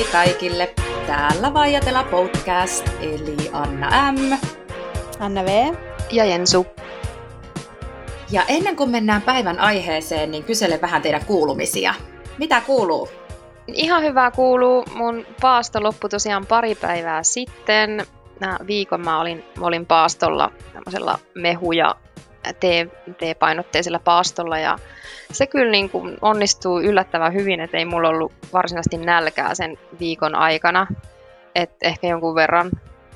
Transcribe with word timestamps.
Hei 0.00 0.12
kaikille! 0.12 0.74
Täällä 1.06 1.54
Vaijatela 1.54 2.04
podcast, 2.04 2.88
eli 3.00 3.36
Anna 3.52 4.12
M. 4.12 4.38
Anna 5.18 5.44
V. 5.44 5.74
Ja 6.10 6.24
Jensu. 6.24 6.66
Ja 8.30 8.42
ennen 8.48 8.76
kuin 8.76 8.90
mennään 8.90 9.22
päivän 9.22 9.58
aiheeseen, 9.58 10.30
niin 10.30 10.44
kysele 10.44 10.80
vähän 10.80 11.02
teidän 11.02 11.24
kuulumisia. 11.24 11.94
Mitä 12.38 12.60
kuuluu? 12.60 13.08
Ihan 13.66 14.02
hyvää 14.02 14.30
kuuluu. 14.30 14.84
Mun 14.94 15.26
paasto 15.40 15.82
loppui 15.82 16.10
tosiaan 16.10 16.46
pari 16.46 16.74
päivää 16.74 17.22
sitten. 17.22 18.06
Nää 18.40 18.58
viikon 18.66 19.00
mä 19.00 19.20
olin, 19.20 19.44
olin 19.60 19.86
paastolla 19.86 20.50
tämmöisellä 20.72 21.18
mehu- 21.34 21.72
ja 22.46 22.54
tee, 22.54 23.34
painotteisella 23.38 23.98
paastolla 23.98 24.58
ja 24.58 24.78
se 25.32 25.46
kyllä 25.46 25.70
niin 25.70 25.90
kuin 25.90 26.18
onnistuu 26.22 26.80
yllättävän 26.80 27.34
hyvin, 27.34 27.60
että 27.60 27.78
ei 27.78 27.84
mulla 27.84 28.08
ollut 28.08 28.32
varsinaisesti 28.52 28.96
nälkää 28.96 29.54
sen 29.54 29.78
viikon 30.00 30.34
aikana. 30.34 30.86
Et 31.54 31.70
ehkä 31.82 32.06
jonkun 32.06 32.34
verran 32.34 32.70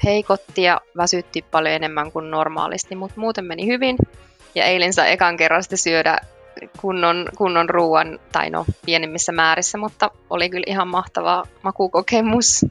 heikotti 0.04 0.62
ja 0.62 0.80
väsytti 0.96 1.44
paljon 1.50 1.74
enemmän 1.74 2.12
kuin 2.12 2.30
normaalisti, 2.30 2.94
mutta 2.94 3.20
muuten 3.20 3.44
meni 3.44 3.66
hyvin. 3.66 3.96
Ja 4.54 4.64
eilen 4.64 4.92
sai 4.92 5.12
ekan 5.12 5.36
kerran 5.36 5.62
sitten 5.62 5.78
syödä 5.78 6.18
kunnon, 6.80 7.28
kunnon 7.36 7.70
ruoan, 7.70 8.18
tai 8.32 8.50
no 8.50 8.64
pienemmissä 8.86 9.32
määrissä, 9.32 9.78
mutta 9.78 10.10
oli 10.30 10.50
kyllä 10.50 10.64
ihan 10.66 10.88
mahtava 10.88 11.44
makukokemus. 11.62 12.66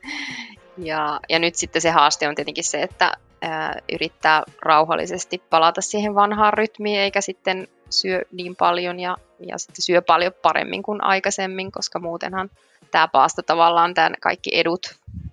Ja, 0.78 1.20
ja 1.30 1.40
nyt 1.40 1.56
sitten 1.56 1.82
se 1.82 1.90
haaste 1.90 2.28
on 2.28 2.36
tietenkin 2.36 2.64
se, 2.64 2.82
että 2.82 3.14
ää, 3.44 3.80
yrittää 3.94 4.44
rauhallisesti 4.62 5.44
palata 5.50 5.82
siihen 5.82 6.16
vanhaan 6.16 6.54
rytmiin, 6.54 7.00
eikä 7.00 7.22
sitten 7.22 7.68
syö 7.90 8.22
niin 8.32 8.56
paljon 8.56 9.00
ja, 9.00 9.18
ja 9.48 9.58
sitten 9.58 9.82
syö 9.82 10.02
paljon 10.02 10.32
paremmin 10.42 10.84
kuin 10.84 11.04
aikaisemmin, 11.04 11.72
koska 11.72 12.00
muutenhan 12.00 12.50
tämä 12.92 13.08
paasto 13.08 13.42
tavallaan 13.42 13.94
tämän 13.94 14.14
kaikki 14.22 14.50
edut 14.54 14.82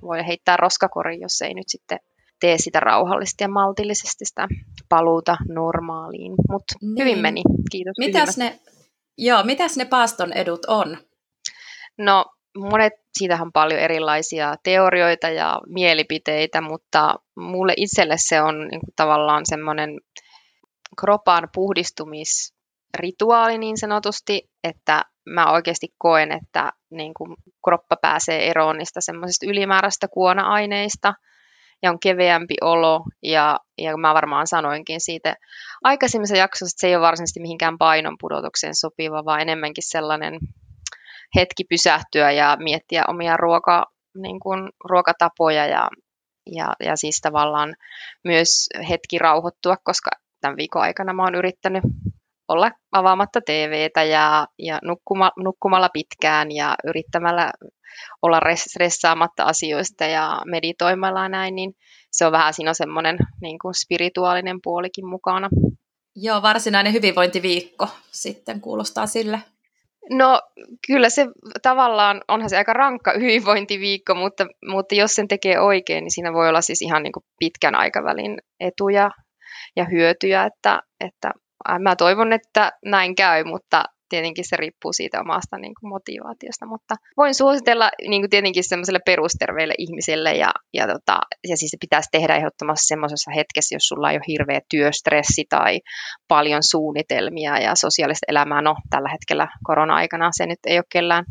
voi 0.03 0.27
heittää 0.27 0.57
roskakoriin, 0.57 1.21
jos 1.21 1.43
ei 1.43 1.55
nyt 1.55 1.69
sitten 1.69 1.99
tee 2.41 2.59
sitä 2.59 2.81
rauhallisesti 2.81 3.45
ja 3.45 3.49
maltillisesti 3.49 4.25
sitä 4.25 4.49
paluuta 4.89 5.37
normaaliin. 5.49 6.33
Mutta 6.51 6.75
niin. 6.81 6.99
hyvin 6.99 7.19
meni, 7.19 7.43
kiitos 7.71 7.99
mitäs 7.99 8.37
ne, 8.37 8.61
joo, 9.19 9.43
mitäs 9.43 9.77
ne 9.77 9.85
paaston 9.85 10.33
edut 10.33 10.65
on? 10.65 10.97
No 11.99 12.25
monet, 12.59 12.93
siitähän 13.19 13.47
on 13.47 13.53
paljon 13.53 13.81
erilaisia 13.81 14.55
teorioita 14.63 15.29
ja 15.29 15.61
mielipiteitä, 15.67 16.61
mutta 16.61 17.15
mulle 17.37 17.75
itselle 17.77 18.15
se 18.19 18.43
on 18.43 18.59
niin 18.59 18.81
kuin 18.81 18.95
tavallaan 18.97 19.43
semmoinen 19.45 20.01
kropan 21.01 21.49
puhdistumisrituaali 21.55 23.59
niin 23.59 23.79
sanotusti, 23.79 24.51
että 24.65 25.05
mä 25.27 25.53
oikeasti 25.53 25.89
koen, 25.99 26.33
että 26.33 26.73
niin 26.91 27.15
kuin 27.15 27.37
kroppa 27.65 27.97
pääsee 27.97 28.51
eroon 28.51 28.79
niistä 28.79 29.01
semmoisista 29.01 29.47
ylimääräistä 29.47 30.09
kuona-aineista 30.09 31.15
ja 31.83 31.91
on 31.91 32.01
keveämpi 32.01 32.55
olo. 32.61 33.03
Ja, 33.23 33.59
ja 33.79 33.97
mä 33.97 34.15
varmaan 34.15 34.47
sanoinkin 34.47 35.01
siitä 35.01 35.37
aikaisemmissa 35.85 36.37
jaksossa, 36.37 36.75
että 36.75 36.81
se 36.81 36.87
ei 36.87 36.97
ole 36.97 37.07
varsinaisesti 37.07 37.41
mihinkään 37.41 37.79
painon 37.79 38.17
pudotukseen 38.21 38.75
sopiva, 38.75 39.25
vaan 39.25 39.41
enemmänkin 39.41 39.85
sellainen 39.87 40.39
hetki 41.37 41.65
pysähtyä 41.65 42.31
ja 42.31 42.57
miettiä 42.61 43.05
omia 43.09 43.37
ruoka, 43.37 43.87
niin 44.17 44.41
kuin, 44.41 44.71
ruokatapoja 44.91 45.67
ja, 45.67 45.89
ja, 46.47 46.73
ja 46.85 46.97
siis 46.97 47.21
tavallaan 47.21 47.77
myös 48.25 48.69
hetki 48.89 49.19
rauhoittua, 49.19 49.77
koska 49.85 50.11
tämän 50.41 50.57
viikon 50.57 50.83
aikana 50.83 51.13
mä 51.13 51.23
oon 51.23 51.35
yrittänyt 51.35 51.83
olla 52.49 52.71
avaamatta 52.93 53.41
TVtä 53.41 54.03
ja, 54.03 54.47
ja 54.59 54.79
nukkuma, 54.83 55.33
nukkumalla 55.37 55.89
pitkään 55.89 56.53
ja 56.53 56.75
yrittämällä 56.85 57.53
olla 58.23 58.41
stressaamatta 58.55 59.45
asioista 59.45 60.05
ja 60.05 60.43
meditoimalla 60.47 61.23
ja 61.23 61.29
näin, 61.29 61.55
niin 61.55 61.75
se 62.13 62.27
on 62.27 62.33
vähän 62.33 62.55
siinä 62.55 62.75
semmoinen 62.75 63.19
niin 63.41 63.59
kuin 63.59 63.75
spirituaalinen 63.75 64.59
puolikin 64.63 65.07
mukana. 65.07 65.49
Joo, 66.17 66.43
varsinainen 66.43 66.93
hyvinvointiviikko 66.93 67.89
sitten 68.11 68.61
kuulostaa 68.61 69.07
sille. 69.07 69.41
No 70.11 70.41
kyllä 70.87 71.11
se 71.11 71.27
tavallaan, 71.63 72.21
onhan 72.29 72.51
se 72.51 72.57
aika 72.57 72.73
rankka 72.73 73.13
hyvinvointiviikko, 73.13 74.15
mutta, 74.15 74.47
mutta 74.67 74.95
jos 74.95 75.15
sen 75.15 75.29
tekee 75.29 75.61
oikein, 75.61 76.05
niin 76.05 76.11
siinä 76.11 76.33
voi 76.33 76.49
olla 76.49 76.61
siis 76.61 76.83
ihan 76.83 77.03
niin 77.03 77.13
kuin 77.13 77.25
pitkän 77.39 77.75
aikavälin 77.75 78.39
etuja 78.61 79.11
ja 79.77 79.85
hyötyjä, 79.85 80.45
että, 80.45 80.83
että 81.01 81.33
mä 81.79 81.97
toivon, 81.97 82.33
että 82.33 82.73
näin 82.85 83.15
käy, 83.15 83.45
mutta 83.45 83.85
tietenkin 84.11 84.45
se 84.49 84.57
riippuu 84.57 84.93
siitä 84.93 85.21
omasta 85.21 85.59
niin 85.59 85.75
kuin 85.81 85.91
motivaatiosta, 85.91 86.67
mutta 86.67 86.95
voin 87.17 87.35
suositella 87.35 87.91
niin 88.09 88.23
kuin 88.23 88.31
tietenkin 88.31 88.65
semmoiselle 88.65 89.01
perusterveille 89.07 89.75
ihmisille 89.79 90.33
ja, 90.33 90.51
ja, 90.75 90.87
tota, 90.87 91.19
ja 91.49 91.57
siis 91.57 91.71
se 91.71 91.77
pitäisi 91.81 92.09
tehdä 92.13 92.37
ehdottomasti 92.37 92.87
semmoisessa 92.87 93.31
hetkessä, 93.31 93.75
jos 93.75 93.89
sulla 93.89 94.11
ei 94.11 94.17
ole 94.17 94.25
hirveä 94.29 94.61
työstressi 94.71 95.45
tai 95.49 95.81
paljon 96.29 96.63
suunnitelmia 96.63 97.59
ja 97.59 97.75
sosiaalista 97.75 98.27
elämää, 98.29 98.63
no 98.63 98.75
tällä 98.91 99.09
hetkellä 99.09 99.49
korona-aikana 99.65 100.31
se 100.33 100.47
nyt 100.47 100.59
ei 100.67 100.79
ole 100.79 100.85
kellään 100.93 101.25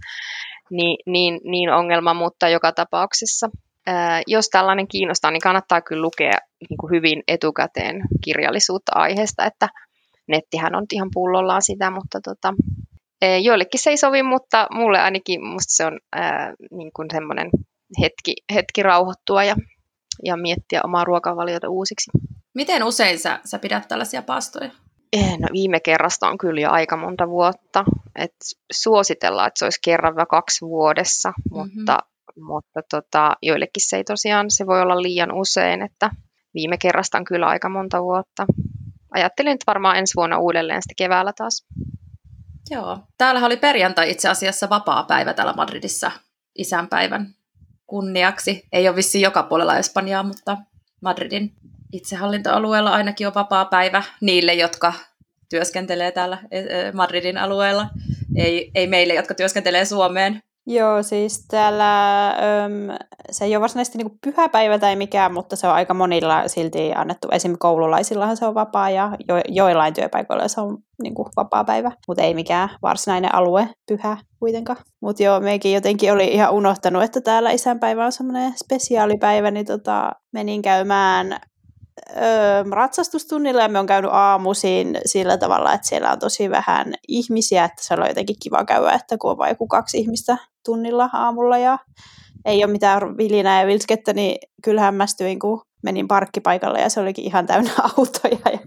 niin, 0.72 0.98
niin, 1.06 1.40
niin 1.44 1.70
ongelma, 1.70 2.14
mutta 2.14 2.50
joka 2.50 2.72
tapauksessa 2.72 3.50
jos 4.28 4.50
tällainen 4.50 4.88
kiinnostaa, 4.88 5.32
niin 5.32 5.42
kannattaa 5.42 5.82
kyllä 5.82 6.02
lukea 6.02 6.38
niin 6.70 6.78
kuin 6.80 6.92
hyvin 6.92 7.24
etukäteen 7.28 8.02
kirjallisuutta 8.24 8.92
aiheesta, 8.96 9.46
että 9.46 9.68
nettihän 10.30 10.76
on 10.76 10.86
ihan 10.94 11.10
pullollaan 11.14 11.62
sitä, 11.62 11.90
mutta 11.92 12.20
tota, 12.24 12.54
e, 13.22 13.38
joillekin 13.38 13.82
se 13.82 13.90
ei 13.90 13.98
sovi, 13.98 14.24
mutta 14.24 14.68
mulle 14.72 15.00
ainakin 15.00 15.46
musta 15.46 15.76
se 15.76 15.86
on 15.86 16.00
ää, 16.12 16.54
niin 16.72 16.92
kuin 16.96 17.08
semmoinen 17.12 17.50
hetki, 18.02 18.36
hetki 18.54 18.84
rauhoittua 18.84 19.44
ja, 19.44 19.56
ja 20.26 20.38
miettiä 20.38 20.82
omaa 20.84 21.04
ruokavaliota 21.04 21.70
uusiksi. 21.70 22.12
Miten 22.56 22.84
usein 22.84 23.20
sä, 23.20 23.40
sä 23.46 23.60
pidät 23.60 23.88
tällaisia 23.88 24.22
paastoja? 24.22 24.72
E, 25.14 25.38
no, 25.38 25.48
viime 25.54 25.80
kerrasta 25.80 26.28
on 26.28 26.38
kyllä 26.38 26.62
jo 26.62 26.72
aika 26.72 26.98
monta 26.98 27.30
vuotta. 27.30 27.86
Et 28.16 28.36
suositellaan, 28.72 29.48
että 29.48 29.60
se 29.60 29.66
olisi 29.66 29.80
kerran 29.84 30.16
vai 30.16 30.26
kaksi 30.30 30.66
vuodessa, 30.66 31.30
mm-hmm. 31.30 31.74
mutta, 31.76 31.98
mutta 32.42 32.82
tota, 32.92 33.38
joillekin 33.42 33.90
se 33.90 33.98
ei 33.98 34.04
tosiaan, 34.04 34.46
se 34.52 34.68
voi 34.68 34.82
olla 34.82 35.02
liian 35.02 35.32
usein, 35.32 35.82
että 35.82 36.10
viime 36.54 36.78
kerrasta 36.78 37.18
on 37.18 37.26
kyllä 37.26 37.48
aika 37.48 37.70
monta 37.70 38.04
vuotta 38.04 38.46
ajattelin 39.12 39.52
nyt 39.52 39.68
varmaan 39.68 39.98
ensi 39.98 40.16
vuonna 40.16 40.38
uudelleen 40.38 40.82
sitten 40.82 41.06
keväällä 41.06 41.34
taas. 41.34 41.66
Joo. 42.70 43.00
Täällä 43.18 43.46
oli 43.46 43.58
perjantai 43.58 44.12
itse 44.12 44.30
asiassa 44.30 44.70
vapaa 44.70 45.04
päivä 45.04 45.34
täällä 45.34 45.54
Madridissa 45.54 46.12
isänpäivän 46.56 47.36
kunniaksi. 47.88 48.68
Ei 48.72 48.88
ole 48.88 48.96
vissiin 48.96 49.22
joka 49.22 49.44
puolella 49.44 49.78
Espanjaa, 49.78 50.24
mutta 50.24 50.58
Madridin 51.02 51.54
itsehallintoalueella 51.94 52.92
ainakin 52.92 53.28
on 53.28 53.34
vapaa 53.34 53.66
päivä 53.66 54.04
niille, 54.22 54.54
jotka 54.54 54.94
työskentelee 55.50 56.12
täällä 56.12 56.38
e, 56.52 56.60
e, 56.60 56.92
Madridin 56.92 57.38
alueella. 57.38 57.90
Ei, 58.36 58.72
ei 58.76 58.88
meille, 58.88 59.14
jotka 59.14 59.34
työskentelee 59.34 59.86
Suomeen. 59.86 60.44
Joo, 60.72 61.04
siis 61.04 61.46
täällä 61.48 62.28
öm, 62.30 62.98
se 63.32 63.46
ei 63.46 63.56
ole 63.56 63.62
varsinaisesti 63.62 63.98
niin 63.98 64.20
pyhäpäivä 64.24 64.80
tai 64.80 64.96
mikään, 64.96 65.34
mutta 65.34 65.56
se 65.56 65.68
on 65.68 65.74
aika 65.74 65.94
monilla 65.94 66.48
silti 66.48 66.94
annettu. 66.96 67.28
Esimerkiksi 67.32 67.60
koululaisillahan 67.60 68.38
se 68.38 68.46
on 68.46 68.56
vapaa 68.56 68.90
ja 68.90 69.12
jo, 69.28 69.36
joillain 69.48 69.94
työpaikoilla 69.94 70.48
se 70.48 70.62
on 70.62 70.78
niin 71.04 71.16
kuin 71.16 71.28
vapaa 71.38 71.64
päivä, 71.64 71.92
mutta 72.08 72.24
ei 72.24 72.34
mikään 72.34 72.70
varsinainen 72.82 73.36
alue 73.36 73.70
pyhä 73.88 74.18
kuitenkaan. 74.40 74.80
Mutta 75.02 75.24
joo, 75.24 75.40
meikin 75.40 75.74
jotenkin 75.74 76.14
oli 76.14 76.28
ihan 76.28 76.54
unohtanut, 76.54 77.04
että 77.04 77.22
täällä 77.22 77.52
isänpäivä 77.52 78.06
on 78.06 78.12
semmoinen 78.12 78.54
spesiaalipäivä, 78.64 79.52
niin 79.52 79.66
tota, 79.66 80.12
menin 80.34 80.62
käymään 80.62 81.40
ratsastustunnilla 82.72 83.62
ja 83.62 83.70
me 83.70 83.80
on 83.80 83.86
käynyt 83.86 84.12
aamuisin 84.14 84.98
sillä 85.06 85.38
tavalla, 85.38 85.74
että 85.74 85.88
siellä 85.88 86.12
on 86.12 86.20
tosi 86.20 86.50
vähän 86.50 86.94
ihmisiä, 87.08 87.66
että 87.66 87.84
se 87.84 87.94
on 87.94 88.08
jotenkin 88.08 88.36
kiva 88.44 88.66
käydä, 88.66 88.92
että 88.92 89.18
kun 89.18 89.32
on 89.32 89.38
vain 89.38 89.52
joku 89.52 89.68
kaksi 89.68 89.98
ihmistä 89.98 90.38
tunnilla 90.66 91.10
aamulla 91.14 91.58
ja 91.58 91.78
ei 92.46 92.64
ole 92.64 92.72
mitään 92.72 93.18
vilinää 93.18 93.62
ja 93.62 93.68
vilskettä, 93.68 94.14
niin 94.14 94.38
kyllä 94.64 94.82
hämmästyin, 94.82 95.40
kun 95.40 95.62
menin 95.84 96.08
parkkipaikalle 96.08 96.82
ja 96.82 96.90
se 96.90 97.00
olikin 97.00 97.26
ihan 97.26 97.46
täynnä 97.46 97.72
autoja 97.98 98.52
ja 98.52 98.60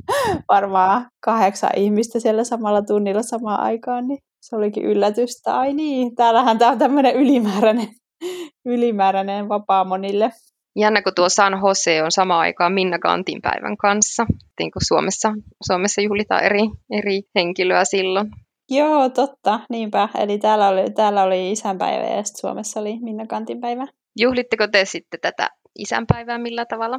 varmaan 0.49 1.06
kahdeksan 1.25 1.70
ihmistä 1.76 2.20
siellä 2.20 2.44
samalla 2.44 2.82
tunnilla 2.82 3.23
samaan 3.23 3.61
aikaan, 3.61 4.08
niin 4.08 4.19
se 4.40 4.56
olikin 4.56 4.84
yllätystä. 4.84 5.58
Ai 5.58 5.73
niin, 5.73 6.14
täällähän 6.14 6.58
tämä 6.58 6.70
on 6.70 6.79
tämmöinen 6.79 7.14
ylimääräinen, 7.14 7.88
ylimääräinen 8.64 9.49
vapaa 9.49 9.84
monille. 9.84 10.32
Jännä, 10.76 11.02
kun 11.02 11.12
tuo 11.16 11.28
San 11.28 11.52
Jose 11.64 12.02
on 12.02 12.12
sama 12.12 12.38
aikaan 12.38 12.72
Minna 12.72 12.98
Kantin 12.98 13.42
päivän 13.42 13.76
kanssa. 13.76 14.26
Niin 14.58 14.70
kuin 14.70 14.86
Suomessa, 14.86 15.32
Suomessa 15.66 16.00
juhlitaan 16.00 16.44
eri, 16.44 16.62
eri 16.90 17.22
henkilöä 17.34 17.84
silloin. 17.84 18.30
Joo, 18.70 19.08
totta, 19.08 19.60
niinpä. 19.69 20.08
Eli 20.19 20.38
täällä 20.38 20.69
oli, 20.69 20.90
täällä 20.90 21.22
oli 21.22 21.52
isänpäivä 21.52 22.06
ja 22.06 22.22
sitten 22.22 22.40
Suomessa 22.40 22.80
oli 22.80 22.98
Minna 23.00 23.26
Kantin 23.26 23.60
päivä. 23.60 23.86
Juhlitteko 24.19 24.69
te 24.69 24.84
sitten 24.84 25.20
tätä 25.20 25.50
isänpäivää 25.78 26.38
millä 26.38 26.66
tavalla? 26.66 26.98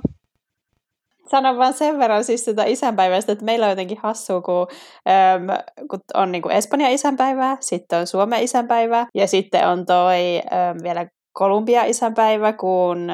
sanon 1.32 1.58
vaan 1.58 1.74
sen 1.74 2.00
verran 2.00 2.24
siis 2.24 2.46
sitä 2.46 2.64
isänpäivästä, 2.64 3.32
että 3.32 3.46
meillä 3.46 3.66
on 3.66 3.70
jotenkin 3.70 3.98
hassua, 4.04 4.42
kun, 4.42 4.68
äm, 5.08 5.48
kun 5.90 6.00
on 6.14 6.32
niin 6.32 6.42
kuin 6.42 6.56
Espanjan 6.56 6.92
isänpäivää, 6.92 7.58
sitten 7.60 8.00
on 8.00 8.08
Suomen 8.08 8.44
isänpäivää 8.44 9.08
ja 9.16 9.28
sitten 9.28 9.68
on 9.68 9.86
toi 9.86 10.38
äm, 10.38 10.78
vielä 10.84 11.08
Kolumbia 11.34 11.84
isänpäivä, 11.84 12.54
kun 12.54 13.08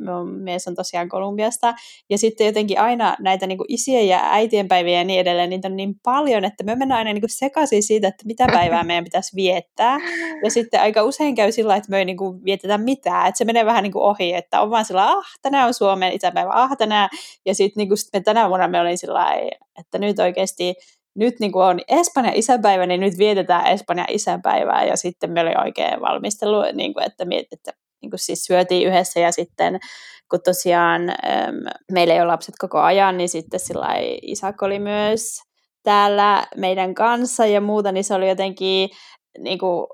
mun 0.00 0.28
mies 0.28 0.68
on 0.68 0.74
tosiaan 0.74 1.08
Kolumbiasta. 1.08 1.74
Ja 2.10 2.18
sitten 2.18 2.46
jotenkin 2.46 2.80
aina 2.80 3.16
näitä 3.20 3.46
niin 3.46 3.58
kuin 3.58 3.72
isien 3.72 4.08
ja 4.08 4.20
äitien 4.22 4.68
päiviä 4.68 4.98
ja 4.98 5.04
niin 5.04 5.20
edelleen, 5.20 5.50
niitä 5.50 5.68
on 5.68 5.76
niin 5.76 5.94
paljon, 6.02 6.44
että 6.44 6.64
me 6.64 6.76
mennään 6.76 6.98
aina 6.98 7.12
niin 7.12 7.22
kuin 7.22 7.30
sekaisin 7.30 7.82
siitä, 7.82 8.08
että 8.08 8.26
mitä 8.26 8.46
päivää 8.52 8.84
meidän 8.84 9.04
pitäisi 9.04 9.36
viettää. 9.36 9.98
Ja 10.44 10.50
sitten 10.50 10.80
aika 10.80 11.02
usein 11.02 11.34
käy 11.34 11.52
sillä 11.52 11.76
että 11.76 11.90
me 11.90 11.98
ei 11.98 12.04
niin 12.04 12.16
kuin 12.16 12.44
vietetä 12.44 12.78
mitään, 12.78 13.28
että 13.28 13.38
se 13.38 13.44
menee 13.44 13.66
vähän 13.66 13.82
niin 13.82 13.92
kuin 13.92 14.04
ohi, 14.04 14.34
että 14.34 14.60
on 14.60 14.70
vaan 14.70 14.84
sillä 14.84 15.10
ah, 15.10 15.24
tänään 15.42 15.66
on 15.66 15.74
Suomen 15.74 16.12
isänpäivä, 16.12 16.50
ah, 16.52 16.76
tänään. 16.78 17.08
Ja 17.46 17.54
sitten 17.54 17.80
niin 17.80 17.88
kuin, 17.88 17.98
sit 17.98 18.12
me 18.12 18.20
tänä 18.20 18.48
vuonna 18.48 18.68
me 18.68 18.80
olin 18.80 18.98
sillä 18.98 19.26
että 19.80 19.98
nyt 19.98 20.18
oikeasti 20.18 20.74
nyt 21.16 21.40
niin 21.40 21.52
kuin 21.52 21.64
on 21.64 21.80
Espanjan 21.88 22.36
isänpäivä, 22.36 22.86
niin 22.86 23.00
nyt 23.00 23.18
vietetään 23.18 23.66
Espanjan 23.66 24.06
isänpäivää 24.10 24.84
ja 24.84 24.96
sitten 24.96 25.30
me 25.30 25.40
oli 25.40 25.52
oikein 25.64 26.00
valmistelu, 26.00 26.62
niin 26.72 26.94
kuin, 26.94 27.06
että, 27.06 27.24
että 27.52 27.72
niin 28.02 28.10
kuin 28.10 28.20
siis 28.20 28.44
syötiin 28.44 28.88
yhdessä 28.88 29.20
ja 29.20 29.32
sitten 29.32 29.78
kun 30.30 30.40
tosiaan 30.44 31.08
äm, 31.08 31.16
meillä 31.92 32.14
ei 32.14 32.20
ole 32.20 32.26
lapset 32.26 32.54
koko 32.58 32.78
ajan, 32.78 33.16
niin 33.16 33.28
sitten 33.28 33.60
sillä 33.60 33.88
Isak 34.22 34.62
oli 34.62 34.78
myös 34.78 35.40
täällä 35.82 36.46
meidän 36.56 36.94
kanssa 36.94 37.46
ja 37.46 37.60
muuta, 37.60 37.92
niin 37.92 38.04
se 38.04 38.14
oli 38.14 38.28
jotenkin 38.28 38.90
niin 39.38 39.58
kuin, 39.58 39.86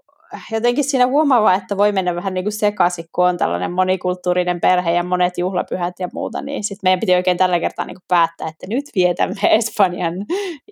jotenkin 0.50 0.84
siinä 0.84 1.06
huomaa, 1.06 1.54
että 1.54 1.76
voi 1.76 1.92
mennä 1.92 2.14
vähän 2.14 2.34
niin 2.34 2.44
kuin 2.44 2.52
sekaisin, 2.52 3.04
kun 3.12 3.26
on 3.26 3.38
tällainen 3.38 3.72
monikulttuurinen 3.72 4.60
perhe 4.60 4.92
ja 4.92 5.02
monet 5.02 5.38
juhlapyhät 5.38 5.94
ja 5.98 6.08
muuta, 6.12 6.42
niin 6.42 6.64
sitten 6.64 6.80
meidän 6.82 7.00
piti 7.00 7.14
oikein 7.14 7.36
tällä 7.36 7.60
kertaa 7.60 7.84
niin 7.84 7.94
kuin 7.94 8.04
päättää, 8.08 8.48
että 8.48 8.66
nyt 8.68 8.84
vietämme 8.94 9.40
Espanjan 9.58 10.14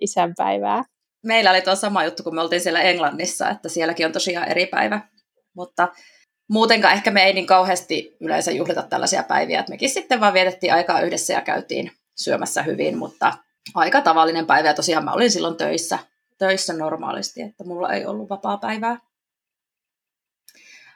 isänpäivää. 0.01 0.83
Meillä 1.25 1.51
oli 1.51 1.61
tuo 1.61 1.75
sama 1.75 2.03
juttu, 2.03 2.23
kun 2.23 2.35
me 2.35 2.41
oltiin 2.41 2.61
siellä 2.61 2.81
Englannissa, 2.81 3.49
että 3.49 3.69
sielläkin 3.69 4.05
on 4.05 4.11
tosiaan 4.11 4.47
eri 4.47 4.65
päivä, 4.65 5.01
mutta 5.55 5.87
muutenkaan 6.49 6.93
ehkä 6.93 7.11
me 7.11 7.23
ei 7.23 7.33
niin 7.33 7.45
kauheasti 7.45 8.17
yleensä 8.21 8.51
juhlita 8.51 8.83
tällaisia 8.83 9.23
päiviä, 9.23 9.59
että 9.59 9.71
mekin 9.71 9.89
sitten 9.89 10.19
vaan 10.19 10.33
vietettiin 10.33 10.73
aikaa 10.73 11.01
yhdessä 11.01 11.33
ja 11.33 11.41
käytiin 11.41 11.91
syömässä 12.17 12.63
hyvin, 12.63 12.97
mutta 12.97 13.33
aika 13.75 14.01
tavallinen 14.01 14.45
päivä 14.45 14.67
ja 14.67 14.73
tosiaan 14.73 15.05
mä 15.05 15.13
olin 15.13 15.31
silloin 15.31 15.57
töissä, 15.57 15.99
töissä 16.37 16.73
normaalisti, 16.73 17.41
että 17.41 17.63
mulla 17.63 17.93
ei 17.93 18.05
ollut 18.05 18.29
vapaa 18.29 18.57
päivää. 18.57 19.10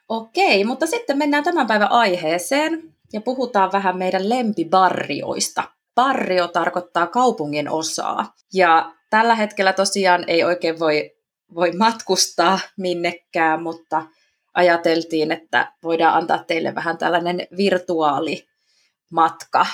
Okei, 0.10 0.64
mutta 0.64 0.88
sitten 0.88 1.18
mennään 1.18 1.44
tämän 1.44 1.68
päivän 1.68 1.92
aiheeseen 1.92 2.94
ja 3.14 3.22
puhutaan 3.22 3.72
vähän 3.72 3.98
meidän 3.98 4.30
lempibarrioista. 4.30 5.64
Barrio 5.96 6.48
tarkoittaa 6.48 7.08
kaupungin 7.08 7.70
osaa 7.70 8.34
ja 8.54 8.94
tällä 9.10 9.36
hetkellä 9.36 9.74
tosiaan 9.74 10.24
ei 10.28 10.44
oikein 10.44 10.80
voi, 10.80 11.12
voi 11.56 11.72
matkustaa 11.72 12.60
minnekään, 12.78 13.64
mutta 13.64 14.06
ajateltiin, 14.54 15.32
että 15.32 15.74
voidaan 15.84 16.18
antaa 16.18 16.44
teille 16.44 16.76
vähän 16.76 16.98
tällainen 16.98 17.48
virtuaalimatka 17.58 19.66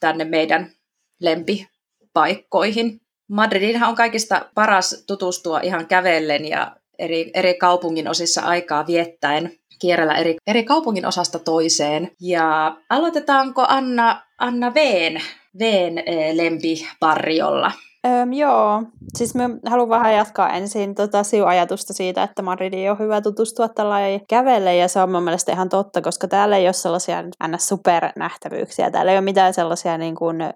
tänne 0.00 0.24
meidän 0.24 0.72
lempipaikkoihin. 1.20 3.00
Madridinhan 3.28 3.88
on 3.88 3.94
kaikista 3.94 4.50
paras 4.54 5.04
tutustua 5.06 5.60
ihan 5.60 5.86
kävellen 5.86 6.44
ja 6.44 6.76
eri, 6.98 7.30
eri 7.34 7.54
kaupungin 7.54 8.08
osissa 8.08 8.40
aikaa 8.40 8.86
viettäen 8.86 9.61
kierrellä 9.82 10.14
eri, 10.14 10.36
eri 10.46 10.64
kaupungin 10.64 11.06
osasta 11.06 11.38
toiseen. 11.38 12.10
Ja 12.20 12.76
aloitetaanko 12.90 13.64
Anna, 13.68 14.22
Anna 14.38 14.74
Veen, 14.74 15.22
Veen 15.58 15.98
eh, 15.98 16.34
lempiparriolla? 16.34 17.72
Öm, 18.06 18.32
joo, 18.32 18.82
siis 19.18 19.34
mä 19.34 19.50
haluan 19.70 19.88
vähän 19.88 20.14
jatkaa 20.14 20.50
ensin 20.52 20.94
tota 20.94 21.22
ajatusta 21.46 21.92
siitä, 21.92 22.22
että 22.22 22.42
Madridiin 22.42 22.90
on 22.90 22.98
hyvä 22.98 23.20
tutustua 23.20 23.68
tällä 23.68 23.96
kävelle, 24.28 24.76
ja 24.76 24.88
se 24.88 25.02
on 25.02 25.10
mun 25.10 25.22
mielestä 25.22 25.52
ihan 25.52 25.68
totta, 25.68 26.00
koska 26.00 26.28
täällä 26.28 26.56
ei 26.56 26.66
ole 26.66 26.72
sellaisia 26.72 27.22
ns. 27.22 27.68
supernähtävyyksiä, 27.68 28.90
täällä 28.90 29.12
ei 29.12 29.18
ole 29.18 29.24
mitään 29.24 29.54
sellaisia 29.54 29.98
niin 29.98 30.14
kuin, 30.14 30.42
ö, 30.42 30.48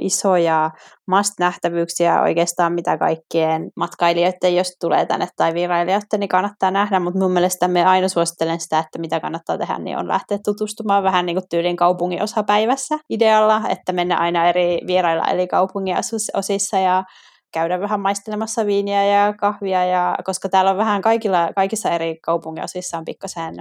isoja 0.00 0.70
must-nähtävyyksiä 1.06 2.22
oikeastaan, 2.22 2.72
mitä 2.72 2.98
kaikkien 2.98 3.70
matkailijoiden, 3.76 4.56
jos 4.56 4.76
tulee 4.80 5.06
tänne 5.06 5.28
tai 5.36 5.54
vierailijoiden, 5.54 6.20
niin 6.20 6.28
kannattaa 6.28 6.70
nähdä, 6.70 7.00
mutta 7.00 7.20
mun 7.20 7.32
mielestä 7.32 7.68
me 7.68 7.84
aina 7.84 8.08
suosittelen 8.08 8.60
sitä, 8.60 8.78
että 8.78 8.98
mitä 8.98 9.20
kannattaa 9.20 9.58
tehdä, 9.58 9.78
niin 9.78 9.98
on 9.98 10.08
lähteä 10.08 10.38
tutustumaan 10.44 11.02
vähän 11.02 11.26
niin 11.26 11.36
kuin 11.36 11.48
tyylin 11.50 11.76
kaupungin 11.76 12.22
osapäivässä 12.22 12.98
idealla, 13.10 13.62
että 13.68 13.92
mennä 13.92 14.16
aina 14.16 14.48
eri 14.48 14.80
vierailla 14.86 15.24
eli 15.24 15.46
kaupungin 15.46 15.96
osissa 16.34 16.78
ja 16.78 16.93
käydä 17.52 17.80
vähän 17.80 18.00
maistelemassa 18.00 18.66
viiniä 18.66 19.04
ja 19.04 19.34
kahvia, 19.40 19.84
ja, 19.84 20.16
koska 20.24 20.48
täällä 20.48 20.70
on 20.70 20.76
vähän 20.76 21.02
kaikilla, 21.02 21.50
kaikissa 21.54 21.90
eri 21.90 22.18
kaupunginosissa 22.22 22.98
on 22.98 23.04
pikkasen 23.04 23.54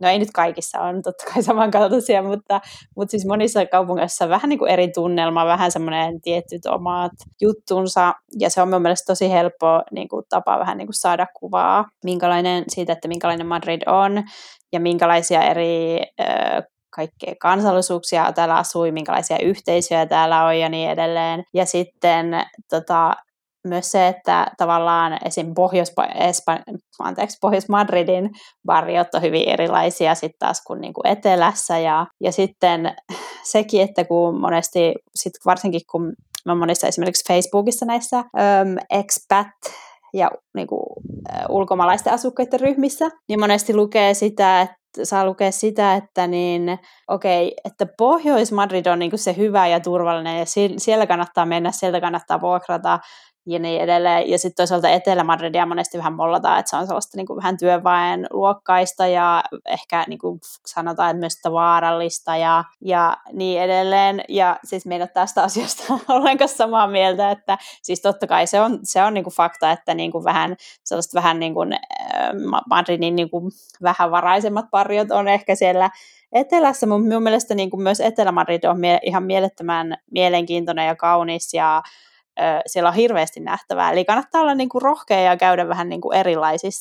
no 0.00 0.08
ei 0.08 0.18
nyt 0.18 0.30
kaikissa 0.30 0.80
on 0.80 1.02
totta 1.02 1.24
kai 1.32 1.42
samankaltaisia, 1.42 2.22
mutta, 2.22 2.60
mutta 2.96 3.10
siis 3.10 3.26
monissa 3.26 3.66
kaupungeissa 3.66 4.28
vähän 4.28 4.48
niin 4.48 4.58
kuin 4.58 4.70
eri 4.70 4.88
tunnelma, 4.88 5.46
vähän 5.46 5.70
semmoinen 5.70 6.20
tietyt 6.20 6.66
omat 6.66 7.12
juttunsa, 7.40 8.14
ja 8.38 8.50
se 8.50 8.62
on 8.62 8.70
mun 8.70 8.82
mielestä 8.82 9.12
tosi 9.12 9.30
helppo 9.30 9.82
niin 9.90 10.08
kuin 10.08 10.24
tapa 10.28 10.58
vähän 10.58 10.78
niin 10.78 10.86
kuin 10.86 10.94
saada 10.94 11.26
kuvaa 11.36 11.84
minkälainen, 12.04 12.64
siitä, 12.68 12.92
että 12.92 13.08
minkälainen 13.08 13.46
Madrid 13.46 13.82
on, 13.86 14.22
ja 14.72 14.80
minkälaisia 14.80 15.42
eri 15.42 16.00
äh, 16.20 16.62
kaikkea 16.94 17.34
kansallisuuksia 17.40 18.32
täällä 18.32 18.56
asui, 18.56 18.92
minkälaisia 18.92 19.38
yhteisöjä 19.38 20.06
täällä 20.06 20.44
on 20.44 20.58
ja 20.58 20.68
niin 20.68 20.90
edelleen. 20.90 21.44
Ja 21.54 21.66
sitten 21.66 22.26
tota, 22.70 23.14
myös 23.68 23.90
se, 23.90 24.08
että 24.08 24.46
tavallaan 24.58 25.18
esim. 25.24 25.54
Pohjois, 25.54 25.92
anteeksi, 26.98 27.38
Pohjois-Madridin 27.40 28.30
barriot 28.66 29.14
on 29.14 29.22
hyvin 29.22 29.48
erilaisia 29.48 30.14
sitten 30.14 30.38
taas 30.38 30.62
kuin, 30.66 30.80
niin 30.80 30.94
kuin 30.94 31.06
etelässä. 31.06 31.78
Ja, 31.78 32.06
ja 32.20 32.32
sitten 32.32 32.96
sekin, 33.42 33.82
että 33.82 34.04
kun 34.04 34.40
monesti, 34.40 34.94
sit 35.14 35.32
varsinkin 35.46 35.80
kun 35.90 36.12
mä 36.44 36.54
monissa 36.54 36.86
esimerkiksi 36.86 37.32
Facebookissa 37.32 37.86
näissä 37.86 38.18
um, 38.18 38.76
expat 38.90 39.46
ja 40.14 40.30
niin 40.54 40.66
kuin, 40.66 40.82
ulkomaalaisten 41.48 42.12
asukkaiden 42.12 42.60
ryhmissä, 42.60 43.10
niin 43.28 43.40
monesti 43.40 43.74
lukee 43.74 44.14
sitä, 44.14 44.60
että 44.60 44.83
saa 45.02 45.26
lukea 45.26 45.52
sitä, 45.52 45.94
että 45.94 46.26
niin, 46.26 46.78
okei, 47.08 47.54
että 47.64 47.86
Pohjois-Madrid 47.98 48.86
on 48.86 48.98
niin 48.98 49.18
se 49.18 49.36
hyvä 49.36 49.66
ja 49.66 49.80
turvallinen 49.80 50.38
ja 50.38 50.44
siellä 50.76 51.06
kannattaa 51.06 51.46
mennä, 51.46 51.72
sieltä 51.72 52.00
kannattaa 52.00 52.40
vuokrata 52.40 52.98
ja 53.46 53.58
niin 53.58 53.80
edelleen. 53.80 54.30
Ja 54.30 54.38
sitten 54.38 54.56
toisaalta 54.56 54.88
Etelä-Madridia 54.88 55.66
monesti 55.66 55.98
vähän 55.98 56.12
mollataan, 56.12 56.58
että 56.58 56.70
se 56.70 56.76
on 56.76 56.86
sellaista 56.86 57.16
niin 57.16 57.26
kuin 57.26 57.36
vähän 57.36 57.58
työväen 57.58 58.26
luokkaista 58.30 59.06
ja 59.06 59.44
ehkä 59.66 60.04
niin 60.08 60.18
kuin 60.18 60.40
sanotaan, 60.66 61.10
että 61.10 61.20
myös 61.20 61.38
vaarallista 61.52 62.36
ja, 62.36 62.64
ja 62.80 63.16
niin 63.32 63.62
edelleen. 63.62 64.20
Ja 64.28 64.58
siis 64.64 64.86
meillä 64.86 65.06
tästä 65.06 65.42
asiasta 65.48 65.82
ollenkaan 66.08 66.48
samaa 66.48 66.86
mieltä, 66.86 67.30
että 67.30 67.58
siis 67.82 68.02
totta 68.02 68.26
kai 68.26 68.46
se 68.46 68.60
on, 68.60 68.78
se 68.82 69.02
on 69.02 69.14
niin 69.14 69.24
kuin 69.24 69.34
fakta, 69.34 69.70
että 69.70 69.94
niin 69.94 70.12
kuin 70.12 70.24
vähän 70.24 70.56
sellaista 70.84 71.14
vähän 71.14 71.40
niin 71.40 71.54
kuin 71.54 71.76
Madridin 72.70 73.16
niin 73.16 73.30
kuin 73.30 73.50
vähän 73.82 74.10
varaisemmat 74.10 74.66
parjot 74.70 75.10
on 75.10 75.28
ehkä 75.28 75.54
siellä 75.54 75.90
etelässä, 76.32 76.86
mutta 76.86 77.08
minun 77.08 77.22
mielestä 77.22 77.54
niin 77.54 77.70
kuin 77.70 77.82
myös 77.82 78.00
Etelä-Madrid 78.00 78.64
on 78.64 78.80
mie- 78.80 79.00
ihan 79.02 79.22
mielettömän 79.22 79.96
mielenkiintoinen 80.10 80.86
ja 80.86 80.96
kaunis 80.96 81.54
ja 81.54 81.82
siellä 82.66 82.88
on 82.88 82.94
hirveästi 82.94 83.40
nähtävää. 83.40 83.92
Eli 83.92 84.04
kannattaa 84.04 84.40
olla 84.40 84.54
niin 84.54 84.68
kuin 84.68 84.82
rohkea 84.82 85.20
ja 85.20 85.36
käydä 85.36 85.68
vähän 85.68 85.88
niin 85.88 86.00
kuin 86.00 86.16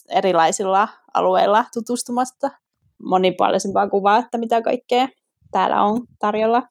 erilaisilla 0.10 0.88
alueilla 1.14 1.66
tutustumasta 1.74 2.50
monipuolisempaa 3.04 3.90
kuvaa, 3.90 4.18
että 4.18 4.38
mitä 4.38 4.62
kaikkea 4.62 5.08
täällä 5.52 5.82
on 5.82 6.02
tarjolla. 6.20 6.64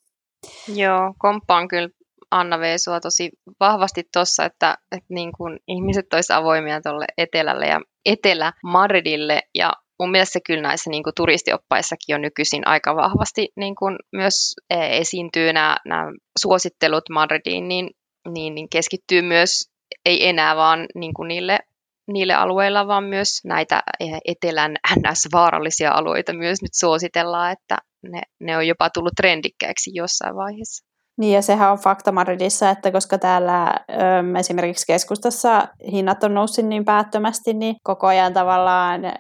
Joo, 0.75 1.15
komppaan 1.19 1.69
kyllä 1.69 1.89
Anna 2.31 2.59
Veesua 2.59 3.01
tosi 3.01 3.31
vahvasti 3.61 4.03
tuossa, 4.13 4.45
että, 4.45 4.79
että 4.93 5.15
niin 5.15 5.33
kuin 5.37 5.59
ihmiset 5.69 6.07
olisivat 6.15 6.41
avoimia 6.41 6.81
tuolle 6.81 7.07
etelälle 7.19 7.67
ja 7.67 7.81
Etelä-Madridille 8.05 9.41
ja 9.55 9.73
mun 10.01 10.11
mielestä 10.11 10.39
kyllä 10.47 10.63
näissä 10.63 10.91
niin 10.91 11.03
kuin 11.03 11.15
turistioppaissakin 11.17 12.15
on 12.15 12.21
nykyisin 12.21 12.67
aika 12.67 12.97
vahvasti 12.97 13.49
niin 13.57 13.75
kuin 13.75 13.97
myös 14.13 14.55
e, 14.71 14.99
esiintyy 14.99 15.53
nämä, 15.53 15.77
nämä 15.87 16.13
suosittelut 16.39 17.05
Madridiin, 17.11 17.69
niin 17.69 17.91
niin, 18.29 18.55
niin 18.55 18.69
keskittyy 18.69 19.23
myös, 19.23 19.71
ei 20.07 20.29
enää 20.29 20.57
vaan 20.57 20.87
niin 20.95 21.15
kuin 21.15 21.29
niille, 21.29 21.59
niille 22.07 22.35
alueilla, 22.35 22.87
vaan 22.87 23.05
myös 23.05 23.41
näitä 23.45 23.83
eh, 24.01 24.21
etelän 24.25 24.77
NS-vaarallisia 24.97 25.93
alueita 25.93 26.33
myös 26.33 26.63
nyt 26.63 26.75
suositellaan, 26.75 27.53
että 27.53 27.79
ne, 28.03 28.23
ne 28.41 28.57
on 28.57 28.67
jopa 28.67 28.91
tullut 28.91 29.13
trendikkäiksi 29.17 29.91
jossain 29.95 30.37
vaiheessa. 30.37 30.92
Niin 31.23 31.35
ja 31.35 31.43
sehän 31.43 31.73
on 31.73 31.79
fakta 31.79 32.13
Madridissa, 32.13 32.71
että 32.71 32.93
koska 32.93 33.19
täällä 33.19 33.75
ö, 33.91 34.39
esimerkiksi 34.39 34.87
keskustassa 34.87 35.69
hinnat 35.93 36.25
on 36.25 36.35
noussut 36.35 36.65
niin 36.65 36.85
päättömästi, 36.85 37.55
niin 37.55 37.77
koko 37.83 38.07
ajan 38.07 38.33
tavallaan 38.33 39.05
ö, 39.05 39.11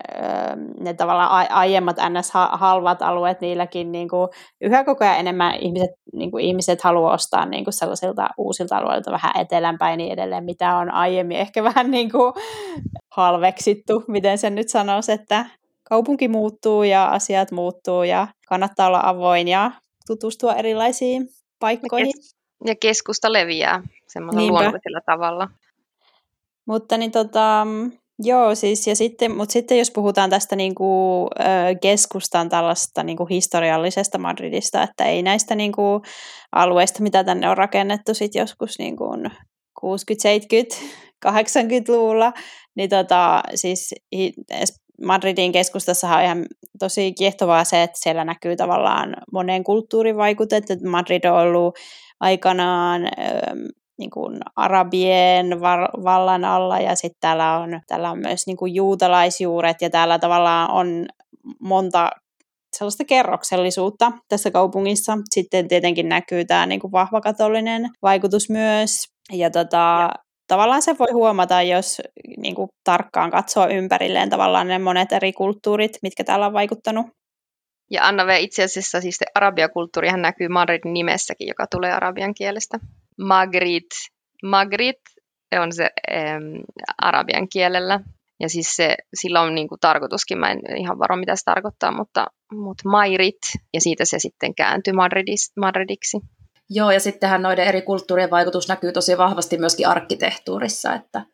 ne 0.80 0.94
tavallaan 0.94 1.50
aiemmat 1.50 1.96
NS-halvat 1.96 3.02
alueet, 3.02 3.40
niilläkin 3.40 3.92
niin 3.92 4.08
kuin, 4.08 4.28
yhä 4.60 4.84
koko 4.84 5.04
ajan 5.04 5.18
enemmän 5.18 5.54
ihmiset, 5.54 5.90
niin 6.12 6.30
kuin, 6.30 6.44
ihmiset 6.44 6.82
haluaa 6.82 7.14
ostaa 7.14 7.46
niin 7.46 7.64
kuin 7.64 7.74
sellaisilta 7.74 8.28
uusilta 8.38 8.76
alueilta 8.76 9.12
vähän 9.12 9.36
etelänpäin 9.40 9.98
niin 9.98 10.12
edelleen, 10.12 10.44
mitä 10.44 10.76
on 10.76 10.90
aiemmin 10.90 11.36
ehkä 11.36 11.64
vähän 11.74 11.90
niin 11.90 12.10
kuin 12.10 12.32
halveksittu, 13.16 14.04
miten 14.08 14.38
sen 14.38 14.54
nyt 14.54 14.68
sanoisi, 14.68 15.12
että 15.12 15.46
kaupunki 15.88 16.28
muuttuu 16.28 16.82
ja 16.82 17.06
asiat 17.06 17.50
muuttuu 17.50 18.02
ja 18.02 18.28
kannattaa 18.48 18.86
olla 18.86 19.00
avoin 19.04 19.48
ja 19.48 19.70
tutustua 20.06 20.54
erilaisiin 20.54 21.41
paikkoihin. 21.62 22.06
Ja, 22.06 22.12
kes- 22.12 22.36
ja 22.64 22.74
keskusta 22.80 23.32
leviää 23.32 23.82
semmoisella 24.08 24.48
luonnollisella 24.48 25.00
tavalla. 25.06 25.48
Mutta 26.66 26.96
niin 26.96 27.10
tota, 27.10 27.66
joo, 28.18 28.54
siis, 28.54 28.86
ja 28.86 28.96
sitten, 28.96 29.36
mutta 29.36 29.52
sitten 29.52 29.78
jos 29.78 29.90
puhutaan 29.90 30.30
tästä 30.30 30.56
niin 30.56 30.74
kuin, 30.74 31.28
keskustan 31.82 32.48
tällaista 32.48 33.02
niin 33.02 33.16
kuin 33.16 33.28
historiallisesta 33.28 34.18
Madridista, 34.18 34.82
että 34.82 35.04
ei 35.04 35.22
näistä 35.22 35.54
niin 35.54 35.72
kuin, 35.72 36.02
alueista, 36.52 37.02
mitä 37.02 37.24
tänne 37.24 37.50
on 37.50 37.56
rakennettu 37.56 38.14
sit 38.14 38.34
joskus 38.34 38.78
niin 38.78 38.96
kuin 38.96 39.30
60, 39.80 40.22
70, 40.22 40.76
80-luvulla, 41.26 42.32
niin 42.74 42.90
tota, 42.90 43.42
siis 43.54 43.94
Madridin 45.04 45.52
keskustassa 45.52 46.16
on 46.16 46.22
ihan 46.22 46.46
tosi 46.78 47.12
kiehtovaa 47.12 47.64
se, 47.64 47.82
että 47.82 47.98
siellä 48.00 48.24
näkyy 48.24 48.56
tavallaan 48.56 49.16
monen 49.32 49.64
kulttuurin 49.64 50.16
vaikutet, 50.16 50.70
että 50.70 50.88
Madrid 50.88 51.24
on 51.24 51.38
ollut 51.38 51.78
aikanaan 52.20 53.04
ähm, 53.04 53.58
niin 53.98 54.10
kuin 54.10 54.40
arabien 54.56 55.60
vallan 56.04 56.44
alla 56.44 56.80
ja 56.80 56.94
sitten 56.96 57.20
täällä 57.20 57.58
on, 57.58 57.80
täällä 57.86 58.10
on 58.10 58.18
myös 58.18 58.46
niin 58.46 58.56
kuin 58.56 58.74
juutalaisjuuret 58.74 59.82
ja 59.82 59.90
täällä 59.90 60.18
tavallaan 60.18 60.70
on 60.70 61.06
monta 61.60 62.10
sellaista 62.76 63.04
kerroksellisuutta 63.04 64.12
tässä 64.28 64.50
kaupungissa. 64.50 65.18
Sitten 65.30 65.68
tietenkin 65.68 66.08
näkyy 66.08 66.44
tämä 66.44 66.66
niin 66.66 66.80
kuin 66.80 66.92
vahva 66.92 67.20
katolinen 67.20 67.90
vaikutus 68.02 68.50
myös. 68.50 69.04
Ja, 69.32 69.50
tota, 69.50 70.10
tavallaan 70.46 70.82
se 70.82 70.98
voi 70.98 71.12
huomata, 71.12 71.62
jos 71.62 72.02
niin 72.36 72.54
kuin, 72.54 72.68
tarkkaan 72.84 73.30
katsoo 73.30 73.68
ympärilleen 73.68 74.30
tavallaan 74.30 74.68
ne 74.68 74.78
monet 74.78 75.12
eri 75.12 75.32
kulttuurit, 75.32 75.98
mitkä 76.02 76.24
täällä 76.24 76.46
on 76.46 76.52
vaikuttanut. 76.52 77.06
Ja 77.90 78.06
Anna 78.06 78.36
itse 78.36 78.62
asiassa 78.62 79.00
siis 79.00 79.16
se 79.16 79.26
arabiakulttuurihan 79.34 80.22
näkyy 80.22 80.48
Madridin 80.48 80.94
nimessäkin, 80.94 81.48
joka 81.48 81.66
tulee 81.70 81.92
arabian 81.92 82.34
kielestä. 82.34 82.78
Magrit. 83.18 83.90
Magrit 84.42 85.00
on 85.60 85.72
se 85.72 85.90
ähm, 86.12 86.62
arabian 87.02 87.48
kielellä. 87.48 88.00
Ja 88.40 88.48
siis 88.48 88.76
se, 88.76 88.96
sillä 89.14 89.40
on 89.40 89.54
niin 89.54 89.68
kuin 89.68 89.80
tarkoituskin, 89.80 90.38
mä 90.38 90.50
en 90.50 90.76
ihan 90.76 90.98
varo 90.98 91.16
mitä 91.16 91.36
se 91.36 91.44
tarkoittaa, 91.44 91.96
mutta, 91.96 92.26
mutta 92.52 92.88
Mairit, 92.88 93.38
ja 93.74 93.80
siitä 93.80 94.04
se 94.04 94.18
sitten 94.18 94.54
kääntyi 94.54 94.92
Madridis, 94.92 95.52
Madridiksi. 95.56 96.18
Joo, 96.74 96.90
ja 96.90 97.00
sittenhän 97.00 97.42
noiden 97.42 97.66
eri 97.66 97.82
kulttuurien 97.82 98.30
vaikutus 98.30 98.68
näkyy 98.68 98.92
tosi 98.92 99.18
vahvasti 99.18 99.58
myöskin 99.58 99.88
arkkitehtuurissa, 99.88 100.94
että 100.94 101.26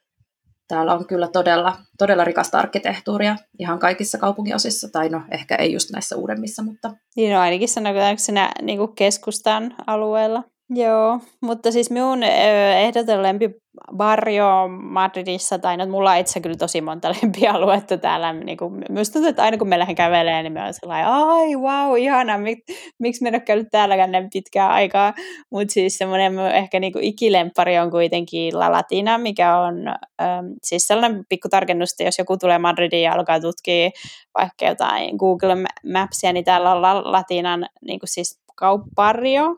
täällä 0.68 0.94
on 0.94 1.06
kyllä 1.06 1.28
todella, 1.28 1.76
todella 1.98 2.24
rikasta 2.24 2.58
arkkitehtuuria 2.58 3.36
ihan 3.58 3.78
kaikissa 3.78 4.18
kaupunginosissa, 4.18 4.88
tai 4.92 5.08
no 5.08 5.22
ehkä 5.30 5.54
ei 5.54 5.72
just 5.72 5.90
näissä 5.90 6.16
uudemmissa, 6.16 6.62
mutta... 6.62 6.90
Niin 7.16 7.32
no 7.32 7.40
ainakin 7.40 7.68
sanotaanko 7.68 8.18
siinä 8.18 8.50
niin 8.62 8.94
keskustan 8.94 9.74
alueella. 9.86 10.42
Joo, 10.70 11.20
mutta 11.40 11.72
siis 11.72 11.90
minun 11.90 12.22
ehdoton 12.22 13.22
lempi 13.22 13.50
Barrio 13.96 14.68
Madridissa, 14.68 15.58
tai 15.58 15.76
no, 15.76 15.86
mulla 15.86 16.10
on 16.10 16.18
itse 16.18 16.40
kyllä 16.40 16.56
tosi 16.56 16.80
monta 16.80 17.08
lempialuetta 17.22 17.98
täällä. 17.98 18.32
Niin 18.32 18.58
kuin, 18.58 18.84
myös 18.90 19.10
tuntuu, 19.10 19.28
että 19.28 19.42
aina 19.42 19.58
kun 19.58 19.68
me 19.68 19.78
lähden 19.78 19.94
kävelemään, 19.94 20.44
niin 20.44 20.52
me 20.52 20.62
on 20.62 20.74
sellainen, 20.74 21.08
ai 21.08 21.56
wow, 21.56 21.98
ihana, 21.98 22.38
mik, 22.38 22.58
miksi 22.98 23.22
me 23.22 23.28
en 23.28 23.34
ole 23.34 23.40
käynyt 23.40 23.66
täälläkään 23.70 24.12
näin 24.12 24.28
pitkää 24.32 24.68
aikaa. 24.68 25.14
Mutta 25.50 25.72
siis 25.72 25.98
semmoinen 25.98 26.38
ehkä 26.38 26.80
niin 26.80 26.92
kuin 26.92 27.04
ikilempari 27.04 27.78
on 27.78 27.90
kuitenkin 27.90 28.58
La 28.58 28.72
Latina, 28.72 29.18
mikä 29.18 29.58
on 29.58 29.88
ähm, 30.22 30.46
siis 30.62 30.86
sellainen 30.86 31.24
pikku 31.28 31.48
tarkennus, 31.48 31.92
että 31.92 32.04
jos 32.04 32.18
joku 32.18 32.36
tulee 32.36 32.58
Madridiin 32.58 33.02
ja 33.02 33.12
alkaa 33.12 33.40
tutkia 33.40 33.90
vaikka 34.38 34.66
jotain 34.66 35.16
Google 35.16 35.56
Mapsia, 35.92 36.32
niin 36.32 36.44
täällä 36.44 36.72
on 36.72 36.82
La 36.82 37.12
Latinan 37.12 37.66
niin 37.86 38.00
kuin 38.00 38.08
siis 38.08 38.40
kauppario, 38.54 39.56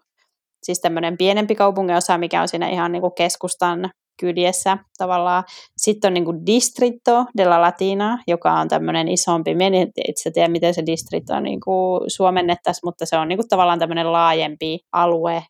siis 0.63 0.81
tämmöinen 0.81 1.17
pienempi 1.17 1.55
kaupunginosa, 1.55 2.19
mikä 2.19 2.43
on 2.43 2.49
siinä 2.49 2.69
ihan 2.69 2.93
niin 2.93 3.01
kuin 3.03 3.15
keskustan 3.15 3.91
kyljessä 4.21 4.79
tavallaan. 4.99 5.45
Sitten 5.77 6.09
on 6.09 6.15
niin 6.15 6.25
kuin 6.25 6.47
Distrito 6.47 7.25
de 7.37 7.45
la 7.45 7.61
Latina, 7.61 8.19
joka 8.27 8.53
on 8.53 8.69
tämmöinen 8.69 9.09
isompi. 9.09 9.51
En 9.51 9.75
itse 10.09 10.31
tiedä, 10.31 10.49
miten 10.49 10.75
se 10.75 10.83
Distrito 10.87 11.41
niin 11.41 11.61
kuin 11.61 12.11
suomennettaisiin, 12.11 12.87
mutta 12.87 13.07
se 13.07 13.17
on 13.17 13.29
niin 13.29 13.39
kuin 13.39 13.49
tavallaan 13.49 13.79
tämmöinen 13.79 14.13
laajempi 14.13 14.79
alue. 14.93 15.43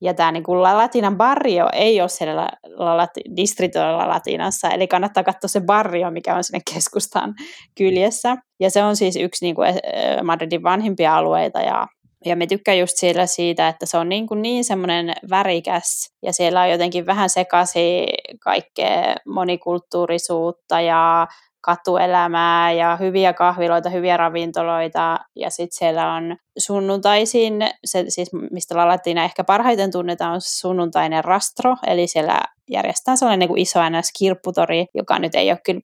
Ja 0.00 0.14
tämä 0.14 0.32
niin 0.32 0.42
kuin 0.42 0.62
La 0.62 0.76
Latinan 0.76 1.16
barrio 1.16 1.68
ei 1.72 2.00
ole 2.00 2.08
siellä 2.08 2.48
La 2.76 2.96
Lati- 2.96 3.36
Distrito 3.36 3.78
de 3.78 3.84
la 3.84 4.08
Latinassa, 4.08 4.68
eli 4.68 4.86
kannattaa 4.86 5.24
katsoa 5.24 5.48
se 5.48 5.60
barrio, 5.60 6.10
mikä 6.10 6.34
on 6.36 6.44
sinne 6.44 6.60
keskustan 6.74 7.34
kyljessä. 7.78 8.36
Ja 8.60 8.70
se 8.70 8.82
on 8.82 8.96
siis 8.96 9.16
yksi 9.16 9.44
niin 9.44 9.54
kuin 9.54 9.68
eh, 9.68 10.22
Madridin 10.22 10.62
vanhimpia 10.62 11.16
alueita 11.16 11.60
ja 11.60 11.86
ja 12.24 12.36
me 12.36 12.46
tykkään 12.46 12.78
just 12.78 12.96
siellä 12.96 13.26
siitä, 13.26 13.68
että 13.68 13.86
se 13.86 13.98
on 13.98 14.08
niin, 14.08 14.26
kuin 14.26 14.42
niin 14.42 14.64
semmoinen 14.64 15.12
värikäs 15.30 16.14
ja 16.22 16.32
siellä 16.32 16.60
on 16.60 16.70
jotenkin 16.70 17.06
vähän 17.06 17.30
sekaisin 17.30 18.06
kaikkea 18.40 19.16
monikulttuurisuutta 19.26 20.80
ja 20.80 21.26
katuelämää 21.60 22.72
ja 22.72 22.96
hyviä 22.96 23.32
kahviloita, 23.32 23.90
hyviä 23.90 24.16
ravintoloita. 24.16 25.18
Ja 25.36 25.50
sitten 25.50 25.78
siellä 25.78 26.12
on 26.12 26.36
sunnuntaisin, 26.58 27.54
se, 27.84 28.04
siis 28.08 28.30
mistä 28.50 28.76
Lalatina 28.76 29.24
ehkä 29.24 29.44
parhaiten 29.44 29.90
tunnetaan 29.90 30.32
on 30.34 30.40
sunnuntainen 30.40 31.24
rastro, 31.24 31.76
eli 31.86 32.06
siellä 32.06 32.40
järjestetään 32.70 33.18
sellainen 33.18 33.38
niin 33.38 33.48
kuin 33.48 33.60
iso 33.60 33.80
NS-kirpputori, 33.80 34.86
joka 34.94 35.18
nyt 35.18 35.34
ei 35.34 35.50
ole 35.50 35.60
kyllä 35.64 35.80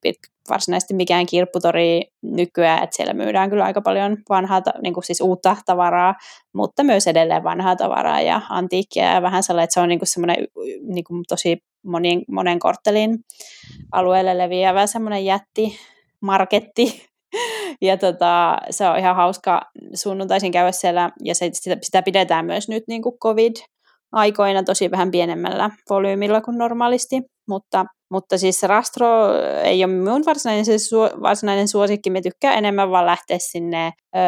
varsinaisesti 0.49 0.93
mikään 0.93 1.25
kirpputori 1.25 2.01
nykyään, 2.21 2.83
että 2.83 2.95
siellä 2.95 3.13
myydään 3.13 3.49
kyllä 3.49 3.65
aika 3.65 3.81
paljon 3.81 4.17
vanhaa, 4.29 4.61
niin 4.81 4.93
kuin 4.93 5.03
siis 5.03 5.21
uutta 5.21 5.57
tavaraa, 5.65 6.15
mutta 6.53 6.83
myös 6.83 7.07
edelleen 7.07 7.43
vanhaa 7.43 7.75
tavaraa 7.75 8.21
ja 8.21 8.41
antiikkia 8.49 9.13
ja 9.13 9.21
vähän 9.21 9.43
sellainen, 9.43 9.63
että 9.63 9.73
se 9.73 9.79
on 9.79 9.89
niin 9.89 9.99
kuin 9.99 10.07
semmoinen 10.07 10.47
niin 10.87 11.03
kuin 11.03 11.23
tosi 11.27 11.57
monen, 11.85 12.21
monen 12.31 12.59
korttelin 12.59 13.19
alueelle 13.91 14.37
leviävä 14.37 14.87
semmoinen 14.87 15.25
jätti 15.25 15.79
marketti, 16.21 17.05
ja 17.81 17.97
tota, 17.97 18.57
se 18.69 18.87
on 18.87 18.99
ihan 18.99 19.15
hauska. 19.15 19.61
Sunnuntaisin 19.93 20.51
käydä 20.51 20.71
siellä, 20.71 21.11
ja 21.23 21.35
se, 21.35 21.49
sitä, 21.53 21.77
sitä 21.81 22.01
pidetään 22.01 22.45
myös 22.45 22.69
nyt 22.69 22.83
niin 22.87 23.01
kuin 23.01 23.15
COVID 23.23 23.55
aikoina 24.11 24.63
tosi 24.63 24.91
vähän 24.91 25.11
pienemmällä 25.11 25.69
volyymilla 25.89 26.41
kuin 26.41 26.57
normaalisti, 26.57 27.21
mutta, 27.47 27.85
mutta 28.11 28.37
siis 28.37 28.63
Rastro 28.63 29.07
ei 29.63 29.83
ole 29.83 29.93
minun 29.93 30.23
varsinainen, 30.25 30.65
se 30.65 30.79
su, 30.79 30.97
varsinainen 30.99 31.67
suosikki, 31.67 32.09
me 32.09 32.21
tykkää 32.21 32.53
enemmän 32.53 32.91
vaan 32.91 33.05
lähteä 33.05 33.37
sinne 33.39 33.91
ö, 34.15 34.19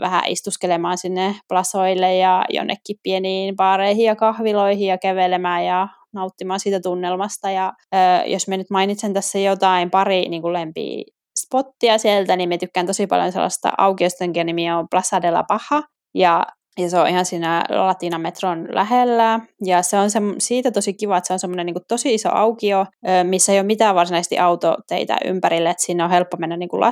vähän 0.00 0.22
istuskelemaan 0.26 0.98
sinne 0.98 1.36
plasoille 1.48 2.16
ja 2.16 2.44
jonnekin 2.50 2.96
pieniin 3.02 3.56
baareihin 3.56 4.06
ja 4.06 4.16
kahviloihin 4.16 4.88
ja 4.88 4.98
kävelemään 4.98 5.64
ja 5.64 5.88
nauttimaan 6.14 6.60
siitä 6.60 6.80
tunnelmasta. 6.80 7.50
Ja 7.50 7.72
ö, 7.94 7.98
jos 8.26 8.48
me 8.48 8.56
nyt 8.56 8.70
mainitsen 8.70 9.12
tässä 9.14 9.38
jotain 9.38 9.90
pari 9.90 10.28
niin 10.28 10.42
kuin 10.42 10.52
lempiä 10.52 11.04
spottia 11.46 11.98
sieltä, 11.98 12.36
niin 12.36 12.48
me 12.48 12.58
tykkään 12.58 12.86
tosi 12.86 13.06
paljon 13.06 13.32
sellaista 13.32 13.72
aukiosta, 13.78 14.24
jonka 14.24 14.44
nimi 14.44 14.72
on 14.72 14.86
Plaza 14.90 15.22
de 15.22 15.30
la 15.30 15.44
Paja. 15.48 15.82
Ja 16.14 16.46
ja 16.78 16.90
se 16.90 16.98
on 16.98 17.08
ihan 17.08 17.24
siinä 17.24 17.64
Latinametron 17.68 18.68
lähellä. 18.70 19.40
Ja 19.64 19.82
se 19.82 19.96
on 19.96 20.10
se, 20.10 20.18
siitä 20.38 20.70
tosi 20.70 20.94
kiva, 20.94 21.16
että 21.16 21.26
se 21.26 21.32
on 21.32 21.38
semmoinen 21.38 21.66
niin 21.66 21.76
tosi 21.88 22.14
iso 22.14 22.28
aukio, 22.32 22.86
missä 23.22 23.52
ei 23.52 23.58
ole 23.58 23.66
mitään 23.66 23.94
varsinaisesti 23.94 24.38
autoteitä 24.38 25.16
ympärille. 25.24 25.70
Että 25.70 25.82
siinä 25.82 26.04
on 26.04 26.10
helppo 26.10 26.36
mennä 26.36 26.56
niin 26.56 26.68
kuin 26.68 26.82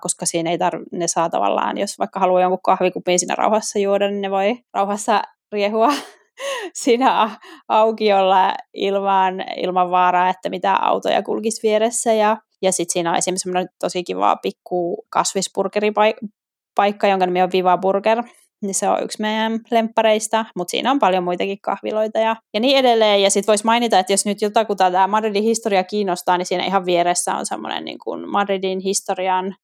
koska 0.00 0.26
siinä 0.26 0.50
ei 0.50 0.56
tarv- 0.56 0.86
ne 0.92 1.08
saa 1.08 1.30
tavallaan, 1.30 1.78
jos 1.78 1.98
vaikka 1.98 2.20
haluaa 2.20 2.40
jonkun 2.40 2.58
kahvikupin 2.64 3.18
siinä 3.18 3.34
rauhassa 3.34 3.78
juoda, 3.78 4.08
niin 4.08 4.20
ne 4.20 4.30
voi 4.30 4.58
rauhassa 4.74 5.22
riehua 5.52 5.92
siinä 6.82 7.30
aukiolla 7.68 8.54
ilman, 8.74 9.34
ilman 9.56 9.90
vaaraa, 9.90 10.28
että 10.28 10.50
mitä 10.50 10.74
autoja 10.74 11.22
kulkisi 11.22 11.62
vieressä. 11.62 12.12
Ja, 12.12 12.36
ja 12.62 12.72
sitten 12.72 12.92
siinä 12.92 13.10
on 13.10 13.16
esimerkiksi 13.16 13.42
semmoinen 13.42 13.68
tosi 13.78 14.04
kiva 14.04 14.36
pikku 14.36 15.06
kasvisburgeripaikka, 15.10 17.08
jonka 17.08 17.26
nimi 17.26 17.42
on 17.42 17.52
Viva 17.52 17.78
Burger 17.78 18.22
niin 18.62 18.74
se 18.74 18.88
on 18.88 19.02
yksi 19.02 19.22
meidän 19.22 19.60
lemppareista, 19.70 20.44
mutta 20.56 20.70
siinä 20.70 20.90
on 20.90 20.98
paljon 20.98 21.24
muitakin 21.24 21.60
kahviloita 21.60 22.18
ja, 22.18 22.36
ja 22.54 22.60
niin 22.60 22.78
edelleen. 22.78 23.22
Ja 23.22 23.30
sitten 23.30 23.52
voisi 23.52 23.64
mainita, 23.64 23.98
että 23.98 24.12
jos 24.12 24.26
nyt 24.26 24.42
jotakuta 24.42 24.90
tämä 24.90 25.06
Madridin 25.06 25.42
historia 25.42 25.84
kiinnostaa, 25.84 26.38
niin 26.38 26.46
siinä 26.46 26.64
ihan 26.64 26.86
vieressä 26.86 27.34
on 27.34 27.46
semmoinen 27.46 27.84
niin 27.84 27.98
Madridin 28.26 28.80
historian 28.80 29.54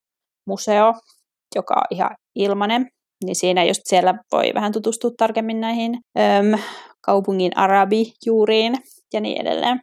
museo, 0.47 0.95
joka 1.55 1.75
on 1.75 1.87
ihan 1.91 2.17
ilmanen. 2.35 2.89
Niin 3.23 3.37
siinä 3.37 3.65
just 3.65 3.81
siellä 3.85 4.15
voi 4.33 4.51
vähän 4.55 4.73
tutustua 4.73 5.11
tarkemmin 5.17 5.61
näihin 5.61 5.99
öm, 6.19 6.61
kaupungin 7.01 7.57
arabijuuriin 7.57 8.77
ja 9.13 9.21
niin 9.21 9.41
edelleen. 9.41 9.81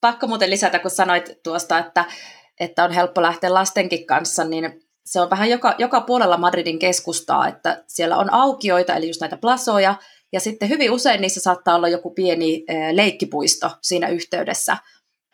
Pakko 0.00 0.26
muuten 0.26 0.50
lisätä, 0.50 0.78
kun 0.78 0.90
sanoit 0.90 1.30
tuosta, 1.44 1.78
että, 1.78 2.04
että 2.60 2.84
on 2.84 2.92
helppo 2.92 3.22
lähteä 3.22 3.54
lastenkin 3.54 4.06
kanssa, 4.06 4.44
niin 4.44 4.82
se 5.06 5.20
on 5.20 5.30
vähän 5.30 5.50
joka, 5.50 5.74
joka 5.78 6.00
puolella 6.00 6.36
Madridin 6.36 6.78
keskustaa, 6.78 7.48
että 7.48 7.84
siellä 7.86 8.16
on 8.16 8.32
aukioita, 8.32 8.94
eli 8.94 9.06
just 9.08 9.20
näitä 9.20 9.36
plasoja, 9.36 9.94
ja 10.32 10.40
sitten 10.40 10.68
hyvin 10.68 10.90
usein 10.90 11.20
niissä 11.20 11.40
saattaa 11.40 11.76
olla 11.76 11.88
joku 11.88 12.10
pieni 12.10 12.64
leikkipuisto 12.92 13.70
siinä 13.82 14.08
yhteydessä, 14.08 14.76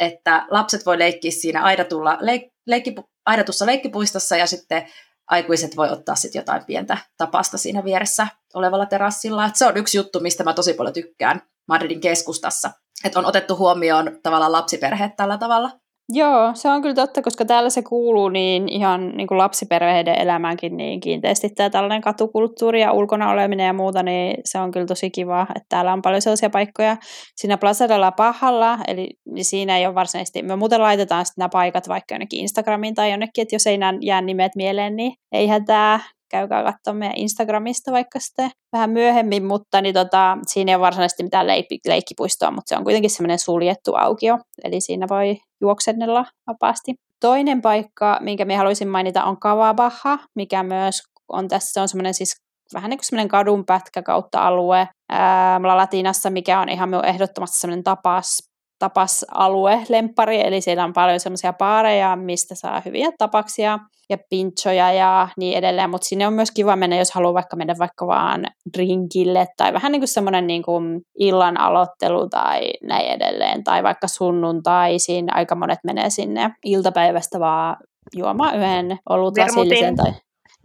että 0.01 0.47
lapset 0.51 0.87
voi 0.87 0.99
leikkiä 0.99 1.31
siinä 1.31 1.63
aidatulla, 1.63 2.19
leik, 2.21 2.43
leikki, 2.67 2.95
aidatussa 3.27 3.67
leikkipuistossa 3.67 4.37
ja 4.37 4.47
sitten 4.47 4.87
aikuiset 5.31 5.77
voi 5.77 5.91
ottaa 5.91 6.15
sitten 6.15 6.41
jotain 6.41 6.65
pientä 6.65 6.99
tapasta 7.17 7.59
siinä 7.59 7.85
vieressä 7.85 8.27
olevalla 8.55 8.87
terassilla. 8.87 9.47
Et 9.47 9.57
se 9.57 9.67
on 9.67 9.77
yksi 9.77 9.99
juttu, 9.99 10.21
mistä 10.21 10.45
mä 10.45 10.53
tosi 10.53 10.75
paljon 10.75 10.95
tykkään 10.95 11.43
Madridin 11.69 12.01
keskustassa, 12.01 12.71
että 13.05 13.19
on 13.19 13.27
otettu 13.27 13.57
huomioon 13.57 14.19
tavallaan 14.23 14.53
lapsiperheet 14.53 15.17
tällä 15.17 15.39
tavalla. 15.39 15.71
Joo, 16.09 16.51
se 16.55 16.69
on 16.69 16.83
kyllä 16.83 16.95
totta, 16.95 17.23
koska 17.23 17.45
täällä 17.45 17.71
se 17.71 17.83
kuuluu 17.83 18.29
niin 18.29 18.69
ihan 18.69 19.09
niin 19.09 19.27
kuin 19.27 19.39
lapsiperheiden 19.39 20.19
elämäänkin 20.19 20.77
niin 20.77 21.01
kiinteästi 21.01 21.49
tämä 21.49 21.71
tällainen 21.71 22.01
katukulttuuri 22.01 22.81
ja 22.81 22.93
ulkona 22.93 23.31
oleminen 23.31 23.67
ja 23.67 23.73
muuta, 23.73 24.03
niin 24.03 24.37
se 24.45 24.59
on 24.59 24.71
kyllä 24.71 24.87
tosi 24.87 25.11
kiva, 25.11 25.43
että 25.43 25.67
täällä 25.69 25.93
on 25.93 26.03
paljon 26.03 26.23
sellaisia 26.23 26.51
paikkoja 26.51 26.97
siinä 27.37 27.59
Plaza 27.59 27.89
de 27.89 27.99
la 27.99 28.13
Pahalla, 28.13 28.79
eli 28.87 29.09
siinä 29.41 29.79
ei 29.79 29.87
ole 29.87 29.95
varsinaisesti, 29.95 30.43
me 30.43 30.57
muuten 30.57 30.83
laitetaan 30.83 31.27
sitten 31.27 31.43
nämä 31.43 31.49
paikat 31.49 31.89
vaikka 31.89 32.15
jonnekin 32.15 32.41
Instagramiin 32.41 32.95
tai 32.95 33.11
jonnekin, 33.11 33.43
että 33.43 33.55
jos 33.55 33.67
ei 33.67 33.79
jää 34.01 34.21
nimet 34.21 34.53
mieleen, 34.57 34.97
niin 34.97 35.13
eihän 35.33 35.65
tämä 35.65 36.01
käykää 36.31 36.65
katsoa 36.65 36.95
meidän 36.95 37.17
Instagramista 37.17 37.93
vaikka 37.93 38.21
sitten 38.21 38.51
vähän 38.73 38.91
myöhemmin, 38.91 39.45
mutta 39.45 39.81
niin 39.81 39.95
tota, 39.95 40.39
siinä 40.47 40.73
ei 40.73 40.77
ole 40.77 40.83
varsinaisesti 40.83 41.23
mitään 41.23 41.47
leikki, 41.47 41.79
leikkipuistoa, 41.87 42.51
mutta 42.51 42.69
se 42.69 42.77
on 42.77 42.85
kuitenkin 42.85 43.11
semmoinen 43.11 43.39
suljettu 43.39 43.95
aukio, 43.95 44.39
eli 44.65 44.81
siinä 44.81 45.07
voi 45.11 45.37
juoksennella 45.61 46.27
vapaasti. 46.47 46.95
Toinen 47.21 47.63
paikka, 47.63 48.19
minkä 48.21 48.45
minä 48.45 48.59
haluaisin 48.59 48.89
mainita, 48.89 49.25
on 49.25 49.41
Kavabaha, 49.41 50.19
mikä 50.35 50.63
myös 50.63 51.03
on 51.29 51.49
tässä, 51.49 51.73
se 51.73 51.81
on 51.81 51.89
semmoinen 51.89 52.15
siis 52.15 52.37
vähän 52.75 52.91
niin 52.91 52.99
kuin 52.99 53.05
semmoinen 53.05 53.29
kadunpätkä 53.29 54.03
kautta 54.03 54.47
alue 54.47 54.89
ää, 55.09 55.61
Latinassa, 55.63 56.31
mikä 56.31 56.61
on 56.61 56.69
ihan 56.69 57.05
ehdottomasti 57.05 57.59
semmoinen 57.59 57.85
tapas 57.85 58.39
tapasalue, 58.79 59.83
lemppari, 59.89 60.47
eli 60.47 60.61
siellä 60.61 60.85
on 60.85 60.93
paljon 60.93 61.21
semmoisia 61.21 61.53
paareja, 61.53 62.17
mistä 62.17 62.55
saa 62.55 62.83
hyviä 62.85 63.09
tapaksia 63.19 63.79
ja 64.11 64.19
pinchoja 64.31 64.93
ja 64.93 65.29
niin 65.37 65.59
edelleen, 65.59 65.91
mutta 65.91 66.07
sinne 66.07 66.27
on 66.27 66.33
myös 66.33 66.51
kiva 66.51 66.77
mennä, 66.77 66.97
jos 66.97 67.11
haluaa 67.11 67.35
vaikka 67.35 67.57
mennä 67.57 67.75
vaikka 67.79 68.07
vaan 68.07 68.47
drinkille 68.77 69.47
tai 69.57 69.73
vähän 69.73 69.93
niin 69.93 70.01
kuin 70.01 70.09
semmoinen 70.09 70.47
niin 70.47 70.63
kuin 70.63 71.01
illan 71.19 71.61
aloittelu 71.61 72.29
tai 72.29 72.71
näin 72.83 73.07
edelleen, 73.07 73.65
tai 73.65 73.83
vaikka 73.83 74.09
sunnuntaisin, 74.09 75.35
aika 75.35 75.55
monet 75.55 75.79
menee 75.85 76.11
sinne 76.11 76.51
iltapäivästä 76.65 77.41
vaan 77.41 77.77
juomaan 78.17 78.57
yhden 78.57 78.99
olutlasillisen 79.09 79.97
tai 79.97 80.13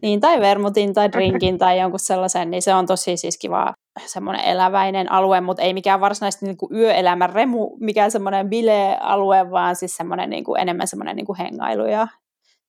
niin, 0.02 0.20
tai 0.20 0.40
vermutin 0.40 0.94
tai 0.94 1.12
drinkin 1.12 1.58
tai 1.58 1.80
jonkun 1.80 2.00
sellaisen, 2.00 2.52
niin 2.52 2.62
se 2.62 2.74
on 2.74 2.86
tosi 2.86 3.18
siis 3.18 3.38
kiva 3.38 3.74
semmoinen 4.06 4.46
eläväinen 4.46 5.12
alue, 5.12 5.42
mutta 5.42 5.64
ei 5.64 5.74
mikään 5.74 6.02
varsinaisesti 6.02 6.46
niin 6.46 6.58
kuin 6.58 6.76
yöelämän 6.76 7.30
remu, 7.30 7.78
mikään 7.80 8.12
semmoinen 8.12 8.50
bile-alue, 8.50 9.52
vaan 9.52 9.76
siis 9.76 9.96
semmoinen 9.96 10.30
niin 10.30 10.44
kuin, 10.44 10.62
enemmän 10.62 10.88
semmoinen 10.88 11.16
niin 11.16 11.26
kuin 11.26 11.38
hengailu 11.38 11.86
ja 11.86 12.08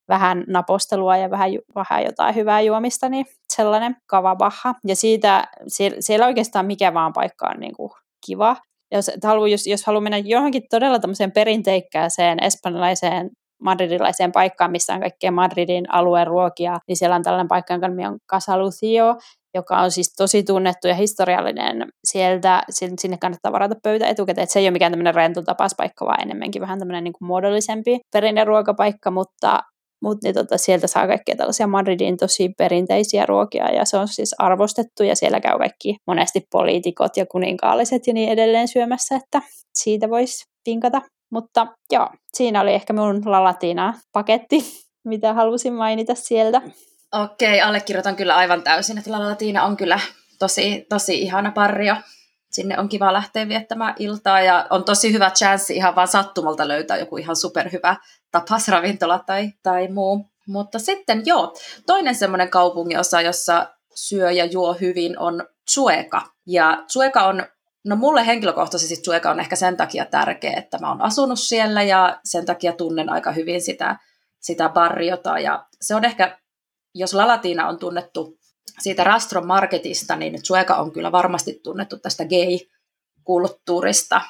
vähän 0.08 0.44
napostelua 0.48 1.16
ja 1.16 1.30
vähän, 1.30 1.50
vähän 1.74 2.04
jotain 2.04 2.34
hyvää 2.34 2.60
juomista, 2.60 3.08
niin 3.08 3.26
sellainen 3.48 3.96
kavabaha. 4.06 4.74
Ja 4.86 4.96
siitä, 4.96 5.44
siellä, 5.66 5.96
siellä 6.00 6.26
oikeastaan 6.26 6.66
mikä 6.66 6.94
vaan 6.94 7.12
paikka 7.12 7.48
on 7.54 7.60
niin 7.60 7.76
kuin 7.76 7.90
kiva. 8.26 8.56
Jos, 8.92 9.10
halu, 9.24 9.46
jos, 9.46 9.66
jos 9.66 9.86
haluaa 9.86 10.00
mennä 10.00 10.18
johonkin 10.18 10.62
todella 10.70 10.98
tämmöiseen 10.98 11.32
perinteikkääseen 11.32 12.44
espanjalaiseen 12.44 13.30
madridilaiseen 13.62 14.32
paikkaan, 14.32 14.70
missä 14.70 14.94
on 14.94 15.00
kaikkea 15.00 15.32
Madridin 15.32 15.94
alueen 15.94 16.26
ruokia, 16.26 16.78
niin 16.88 16.96
siellä 16.96 17.16
on 17.16 17.22
tällainen 17.22 17.48
paikka, 17.48 17.74
jonka 17.74 17.88
nimi 17.88 18.06
on 18.06 18.18
Casa 18.30 18.58
Lucio, 18.58 19.16
joka 19.54 19.78
on 19.78 19.90
siis 19.90 20.14
tosi 20.16 20.42
tunnettu 20.42 20.88
ja 20.88 20.94
historiallinen. 20.94 21.88
Sieltä, 22.04 22.62
sinne 22.70 23.16
kannattaa 23.20 23.52
varata 23.52 23.74
pöytä 23.82 24.06
etukäteen, 24.06 24.42
että 24.42 24.52
se 24.52 24.58
ei 24.58 24.64
ole 24.64 24.70
mikään 24.70 24.92
tämmöinen 24.92 25.14
rento 25.14 25.42
tapaspaikka, 25.42 26.06
vaan 26.06 26.22
enemmänkin 26.22 26.62
vähän 26.62 26.78
tämmöinen 26.78 27.04
niin 27.04 27.14
kuin 27.18 27.26
muodollisempi 27.26 28.00
perinneruokapaikka, 28.12 29.10
mutta 29.10 29.60
mutta 30.02 30.26
niin 30.26 30.34
tota, 30.34 30.58
sieltä 30.58 30.86
saa 30.86 31.06
kaikkea 31.06 31.36
tällaisia 31.36 31.66
Madridin 31.66 32.16
tosi 32.16 32.50
perinteisiä 32.58 33.26
ruokia 33.26 33.72
ja 33.72 33.84
se 33.84 33.96
on 33.96 34.08
siis 34.08 34.34
arvostettu 34.38 35.02
ja 35.02 35.16
siellä 35.16 35.40
käy 35.40 35.58
kaikki 35.58 35.96
monesti 36.06 36.40
poliitikot 36.52 37.16
ja 37.16 37.26
kuninkaalliset 37.26 38.06
ja 38.06 38.12
niin 38.12 38.28
edelleen 38.28 38.68
syömässä, 38.68 39.16
että 39.16 39.42
siitä 39.74 40.10
voisi 40.10 40.44
pinkata. 40.64 41.02
Mutta 41.32 41.66
joo, 41.90 42.08
siinä 42.34 42.60
oli 42.60 42.74
ehkä 42.74 42.92
mun 42.92 43.22
Lalatina-paketti, 43.24 44.64
mitä 45.04 45.34
halusin 45.34 45.72
mainita 45.72 46.14
sieltä. 46.14 46.62
Okei, 47.12 47.60
allekirjoitan 47.60 48.16
kyllä 48.16 48.36
aivan 48.36 48.62
täysin, 48.62 48.98
että 48.98 49.12
Lalatina 49.12 49.64
on 49.64 49.76
kyllä 49.76 50.00
tosi, 50.38 50.86
tosi 50.88 51.22
ihana 51.22 51.52
parrio. 51.52 51.96
Sinne 52.52 52.78
on 52.78 52.88
kiva 52.88 53.12
lähteä 53.12 53.48
viettämään 53.48 53.94
iltaa 53.98 54.40
ja 54.40 54.66
on 54.70 54.84
tosi 54.84 55.12
hyvä 55.12 55.30
chanssi 55.30 55.76
ihan 55.76 55.94
vaan 55.94 56.08
sattumalta 56.08 56.68
löytää 56.68 56.96
joku 56.96 57.16
ihan 57.16 57.36
superhyvä 57.36 57.96
tapasravintola 58.30 59.18
tai, 59.18 59.50
tai 59.62 59.88
muu. 59.88 60.26
Mutta 60.46 60.78
sitten 60.78 61.22
joo, 61.26 61.54
toinen 61.86 62.14
semmoinen 62.14 62.50
kaupunginosa, 62.50 63.20
jossa 63.20 63.66
syö 63.94 64.30
ja 64.30 64.44
juo 64.44 64.74
hyvin 64.80 65.18
on 65.18 65.46
Chueka. 65.70 66.22
Ja 66.46 66.84
Chueka 66.92 67.24
on 67.24 67.46
No 67.84 67.96
mulle 67.96 68.26
henkilökohtaisesti 68.26 68.96
Sueka 68.96 69.30
on 69.30 69.40
ehkä 69.40 69.56
sen 69.56 69.76
takia 69.76 70.04
tärkeä, 70.04 70.52
että 70.56 70.78
mä 70.78 70.88
oon 70.88 71.02
asunut 71.02 71.38
siellä 71.38 71.82
ja 71.82 72.20
sen 72.24 72.46
takia 72.46 72.72
tunnen 72.72 73.10
aika 73.10 73.32
hyvin 73.32 73.62
sitä, 73.62 73.98
sitä 74.40 74.68
barriota. 74.68 75.38
Ja 75.38 75.66
se 75.80 75.94
on 75.94 76.04
ehkä, 76.04 76.38
jos 76.94 77.14
Lalatina 77.14 77.68
on 77.68 77.78
tunnettu 77.78 78.38
siitä 78.80 79.04
Rastron 79.04 79.46
Marketista, 79.46 80.16
niin 80.16 80.44
Sueka 80.46 80.74
on 80.76 80.92
kyllä 80.92 81.12
varmasti 81.12 81.60
tunnettu 81.62 81.98
tästä 81.98 82.24
gay-kulttuurista. 82.24 84.20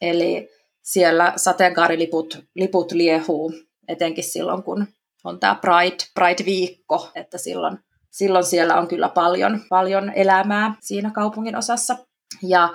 Eli 0.00 0.48
siellä 0.82 1.32
sateenkaariliput 1.36 2.38
liput 2.54 2.92
liehuu, 2.92 3.52
etenkin 3.88 4.24
silloin 4.24 4.62
kun 4.62 4.86
on 5.24 5.40
tämä 5.40 5.54
Pride, 5.54 6.04
Pride-viikko, 6.14 7.10
että 7.14 7.38
silloin, 7.38 7.78
silloin 8.10 8.44
siellä 8.44 8.74
on 8.74 8.88
kyllä 8.88 9.08
paljon, 9.08 9.60
paljon 9.68 10.12
elämää 10.14 10.74
siinä 10.80 11.10
kaupungin 11.10 11.56
osassa. 11.56 11.96
Ja 12.42 12.68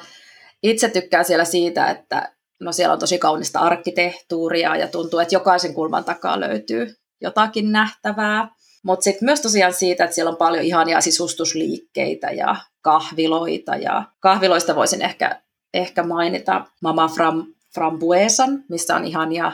itse 0.69 0.89
tykkään 0.89 1.25
siellä 1.25 1.45
siitä, 1.45 1.89
että 1.89 2.35
no 2.61 2.71
siellä 2.71 2.93
on 2.93 2.99
tosi 2.99 3.17
kaunista 3.17 3.59
arkkitehtuuria 3.59 4.75
ja 4.75 4.87
tuntuu, 4.87 5.19
että 5.19 5.35
jokaisen 5.35 5.73
kulman 5.73 6.03
takaa 6.03 6.39
löytyy 6.39 6.95
jotakin 7.21 7.71
nähtävää. 7.71 8.49
Mutta 8.83 9.03
sitten 9.03 9.25
myös 9.25 9.41
tosiaan 9.41 9.73
siitä, 9.73 10.03
että 10.03 10.15
siellä 10.15 10.31
on 10.31 10.37
paljon 10.37 10.63
ihania 10.63 11.01
sisustusliikkeitä 11.01 12.31
ja 12.31 12.55
kahviloita. 12.81 13.75
Ja 13.75 14.03
kahviloista 14.19 14.75
voisin 14.75 15.01
ehkä, 15.01 15.41
ehkä 15.73 16.03
mainita 16.03 16.65
Mama 16.81 17.07
Fram, 17.07 17.45
Frambuesan, 17.73 18.63
missä 18.69 18.95
on 18.95 19.05
ihania 19.05 19.51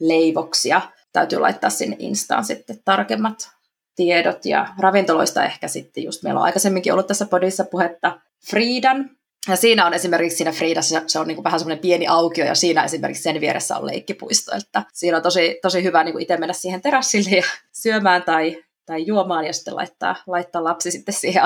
leivoksia. 0.00 0.80
Täytyy 1.12 1.38
laittaa 1.38 1.70
sinne 1.70 1.96
Instaan 1.98 2.44
sitten 2.44 2.78
tarkemmat 2.84 3.50
tiedot. 3.96 4.44
Ja 4.44 4.68
ravintoloista 4.78 5.44
ehkä 5.44 5.68
sitten 5.68 6.04
just, 6.04 6.22
meillä 6.22 6.40
on 6.40 6.44
aikaisemminkin 6.44 6.92
ollut 6.92 7.06
tässä 7.06 7.26
podissa 7.26 7.64
puhetta 7.64 8.20
Friidan, 8.50 9.17
ja 9.48 9.56
siinä 9.56 9.86
on 9.86 9.94
esimerkiksi 9.94 10.36
siinä 10.36 10.52
Friidassa, 10.52 11.02
se 11.06 11.18
on 11.18 11.26
niin 11.26 11.36
kuin 11.36 11.44
vähän 11.44 11.60
semmoinen 11.60 11.82
pieni 11.82 12.06
aukio 12.06 12.44
ja 12.44 12.54
siinä 12.54 12.84
esimerkiksi 12.84 13.22
sen 13.22 13.40
vieressä 13.40 13.76
on 13.76 13.86
leikkipuisto. 13.86 14.56
Että 14.56 14.82
siinä 14.92 15.16
on 15.16 15.22
tosi, 15.22 15.58
tosi 15.62 15.84
hyvä 15.84 16.04
niin 16.04 16.12
kuin 16.12 16.22
itse 16.22 16.36
mennä 16.36 16.52
siihen 16.52 16.82
terassille 16.82 17.36
ja 17.36 17.42
syömään 17.82 18.22
tai, 18.22 18.64
tai 18.86 19.06
juomaan 19.06 19.44
ja 19.44 19.52
sitten 19.52 19.76
laittaa, 19.76 20.16
laittaa 20.26 20.64
lapsi 20.64 20.90
sitten 20.90 21.14
siihen 21.14 21.42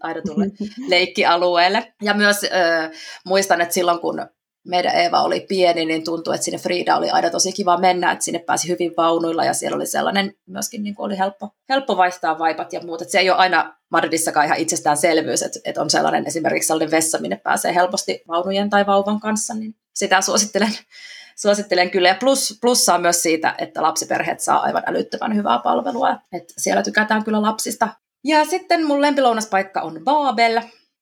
aidatulle 0.00 0.46
leikkialueelle. 0.88 1.94
Ja 2.02 2.14
myös 2.14 2.36
äh, 2.44 2.90
muistan, 3.26 3.60
että 3.60 3.74
silloin 3.74 4.00
kun 4.00 4.26
meidän 4.64 4.94
Eeva 4.96 5.22
oli 5.22 5.40
pieni, 5.40 5.84
niin 5.84 6.04
tuntui, 6.04 6.34
että 6.34 6.44
sinne 6.44 6.58
Frida 6.58 6.96
oli 6.96 7.10
aina 7.10 7.30
tosi 7.30 7.52
kiva 7.52 7.76
mennä, 7.76 8.12
että 8.12 8.24
sinne 8.24 8.38
pääsi 8.38 8.68
hyvin 8.68 8.94
vaunuilla 8.96 9.44
ja 9.44 9.54
siellä 9.54 9.76
oli 9.76 9.86
sellainen 9.86 10.34
myöskin 10.46 10.82
niin 10.82 10.94
kuin 10.94 11.06
oli 11.06 11.18
helppo, 11.18 11.54
helppo 11.68 11.96
vaihtaa 11.96 12.38
vaipat 12.38 12.72
ja 12.72 12.80
muut. 12.80 13.02
Että 13.02 13.12
se 13.12 13.18
ei 13.18 13.30
ole 13.30 13.38
aina 13.38 13.74
Madridissakaan 13.90 14.46
ihan 14.46 14.58
itsestäänselvyys, 14.58 15.42
että, 15.42 15.58
että 15.64 15.82
on 15.82 15.90
sellainen 15.90 16.26
esimerkiksi 16.26 16.66
sellainen 16.66 16.90
vessa, 16.90 17.18
minne 17.18 17.36
pääsee 17.36 17.74
helposti 17.74 18.22
vaunujen 18.28 18.70
tai 18.70 18.86
vauvan 18.86 19.20
kanssa, 19.20 19.54
niin 19.54 19.74
sitä 19.94 20.20
suosittelen, 20.20 20.72
suosittelen 21.42 21.90
kyllä. 21.90 22.08
Ja 22.08 22.16
plus, 22.20 22.58
plussaa 22.60 22.98
myös 22.98 23.22
siitä, 23.22 23.54
että 23.58 23.82
lapsiperheet 23.82 24.40
saa 24.40 24.62
aivan 24.62 24.82
älyttömän 24.86 25.36
hyvää 25.36 25.58
palvelua, 25.58 26.18
että 26.32 26.54
siellä 26.58 26.82
tykätään 26.82 27.24
kyllä 27.24 27.42
lapsista. 27.42 27.88
Ja 28.24 28.44
sitten 28.44 28.86
mun 28.86 29.02
lempilounaspaikka 29.02 29.80
on 29.80 30.00
Babel. 30.04 30.60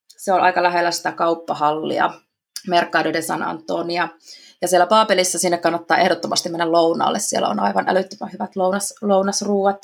Se 0.08 0.32
on 0.32 0.40
aika 0.40 0.62
lähellä 0.62 0.90
sitä 0.90 1.12
kauppahallia 1.12 2.10
Mercado 2.68 3.12
de 3.12 3.22
San 3.22 3.42
Antonia. 3.42 4.08
Ja 4.62 4.68
siellä 4.68 4.86
Paapelissa 4.86 5.38
sinne 5.38 5.58
kannattaa 5.58 5.98
ehdottomasti 5.98 6.48
mennä 6.48 6.72
lounaalle. 6.72 7.18
Siellä 7.18 7.48
on 7.48 7.60
aivan 7.60 7.88
älyttömän 7.88 8.32
hyvät 8.32 8.56
lounas, 8.56 8.94
lounasruuat. 9.02 9.78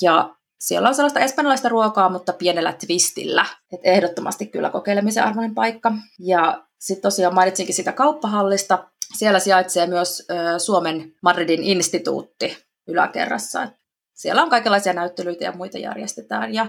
Ja 0.00 0.36
siellä 0.60 0.88
on 0.88 0.94
sellaista 0.94 1.20
espanjalaista 1.20 1.68
ruokaa, 1.68 2.08
mutta 2.08 2.32
pienellä 2.32 2.72
twistillä. 2.72 3.46
Et 3.72 3.80
ehdottomasti 3.84 4.46
kyllä 4.46 4.70
kokeilemisen 4.70 5.24
arvoinen 5.24 5.54
paikka. 5.54 5.92
Ja 6.18 6.64
sitten 6.78 7.02
tosiaan 7.02 7.34
mainitsinkin 7.34 7.74
sitä 7.74 7.92
kauppahallista. 7.92 8.88
Siellä 9.16 9.38
sijaitsee 9.38 9.86
myös 9.86 10.26
Suomen 10.58 11.14
Madridin 11.22 11.62
instituutti 11.62 12.58
yläkerrassa. 12.88 13.68
Siellä 14.14 14.42
on 14.42 14.50
kaikenlaisia 14.50 14.92
näyttelyitä 14.92 15.44
ja 15.44 15.52
muita 15.52 15.78
järjestetään. 15.78 16.54
Ja 16.54 16.66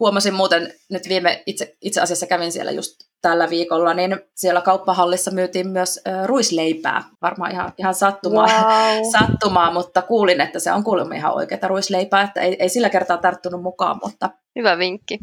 huomasin 0.00 0.34
muuten, 0.34 0.74
nyt 0.90 1.08
viime, 1.08 1.42
itse, 1.46 1.76
itse 1.80 2.00
asiassa 2.00 2.26
kävin 2.26 2.52
siellä 2.52 2.70
just 2.70 2.96
tällä 3.22 3.50
viikolla, 3.50 3.94
niin 3.94 4.20
siellä 4.34 4.60
kauppahallissa 4.60 5.30
myytiin 5.30 5.68
myös 5.68 6.00
äh, 6.08 6.24
ruisleipää. 6.24 7.04
Varmaan 7.22 7.52
ihan, 7.52 7.72
ihan 7.78 7.94
sattumaa, 7.94 8.46
wow. 8.46 9.02
sattumaa, 9.18 9.72
mutta 9.72 10.02
kuulin, 10.02 10.40
että 10.40 10.58
se 10.58 10.72
on 10.72 10.84
kuulemma 10.84 11.14
ihan 11.14 11.34
oikeaa 11.34 11.68
ruisleipää, 11.68 12.22
että 12.22 12.40
ei, 12.40 12.56
ei 12.58 12.68
sillä 12.68 12.90
kertaa 12.90 13.16
tarttunut 13.16 13.62
mukaan, 13.62 13.98
mutta... 14.04 14.30
Hyvä 14.58 14.78
vinkki. 14.78 15.18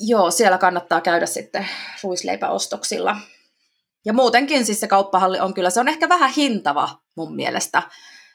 Joo, 0.00 0.30
siellä 0.30 0.58
kannattaa 0.58 1.00
käydä 1.00 1.26
sitten 1.26 1.68
ruisleipäostoksilla. 2.04 3.16
Ja 4.04 4.12
muutenkin 4.12 4.66
siis 4.66 4.80
se 4.80 4.86
kauppahalli 4.86 5.40
on 5.40 5.54
kyllä, 5.54 5.70
se 5.70 5.80
on 5.80 5.88
ehkä 5.88 6.08
vähän 6.08 6.30
hintava 6.36 6.88
mun 7.16 7.36
mielestä, 7.36 7.82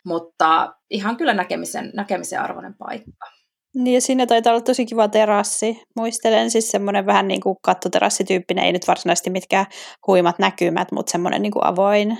mutta 0.05 0.75
ihan 0.89 1.17
kyllä 1.17 1.33
näkemisen, 1.33 1.91
näkemisen 1.95 2.41
arvoinen 2.41 2.73
paikka. 2.73 3.42
Niin 3.75 3.93
ja 3.93 4.01
siinä 4.01 4.25
taitaa 4.25 4.53
olla 4.53 4.61
tosi 4.61 4.85
kiva 4.85 5.07
terassi. 5.07 5.81
Muistelen 5.95 6.51
siis 6.51 6.71
semmoinen 6.71 7.05
vähän 7.05 7.27
niin 7.27 7.41
kuin 7.41 7.57
kattoterassityyppinen, 7.61 8.65
ei 8.65 8.71
nyt 8.71 8.87
varsinaisesti 8.87 9.29
mitkään 9.29 9.65
huimat 10.07 10.39
näkymät, 10.39 10.91
mutta 10.91 11.11
semmoinen 11.11 11.41
niin 11.41 11.51
kuin 11.51 11.65
avoin 11.65 12.17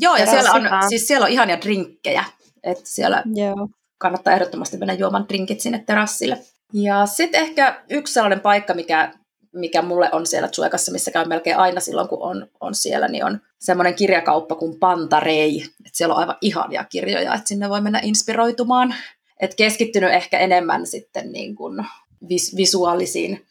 Joo, 0.00 0.16
ja 0.16 0.26
siellä 0.26 0.52
on, 0.52 0.62
siis 0.88 1.06
siellä 1.06 1.24
on 1.24 1.30
ihania 1.30 1.60
drinkkejä. 1.60 2.24
Että 2.62 2.84
siellä 2.86 3.22
Joo. 3.34 3.68
kannattaa 3.98 4.34
ehdottomasti 4.34 4.76
mennä 4.76 4.94
juomaan 4.94 5.28
drinkit 5.28 5.60
sinne 5.60 5.84
terassille. 5.86 6.38
Ja 6.72 7.06
sitten 7.06 7.40
ehkä 7.40 7.82
yksi 7.90 8.14
sellainen 8.14 8.40
paikka, 8.40 8.74
mikä, 8.74 9.12
mikä 9.52 9.82
mulle 9.82 10.08
on 10.12 10.26
siellä 10.26 10.48
Tsuekassa, 10.48 10.92
missä 10.92 11.10
käy 11.10 11.24
melkein 11.24 11.56
aina 11.56 11.80
silloin, 11.80 12.08
kun 12.08 12.22
on, 12.22 12.46
on 12.60 12.74
siellä, 12.74 13.08
niin 13.08 13.24
on 13.24 13.40
semmoinen 13.60 13.94
kirjakauppa 13.94 14.54
kuin 14.54 14.78
Pantarei. 14.78 15.62
Et 15.86 15.94
siellä 15.94 16.14
on 16.14 16.20
aivan 16.20 16.36
ihania 16.40 16.84
kirjoja, 16.84 17.34
että 17.34 17.48
sinne 17.48 17.68
voi 17.68 17.80
mennä 17.80 18.00
inspiroitumaan 18.02 18.94
et 19.40 19.54
keskittynyt 19.54 20.12
ehkä 20.12 20.38
enemmän 20.38 20.86
sitten 20.86 21.32
niin 21.32 21.54
kuin 21.54 21.86
vis- 22.28 22.56
visuaalisiin 22.56 23.46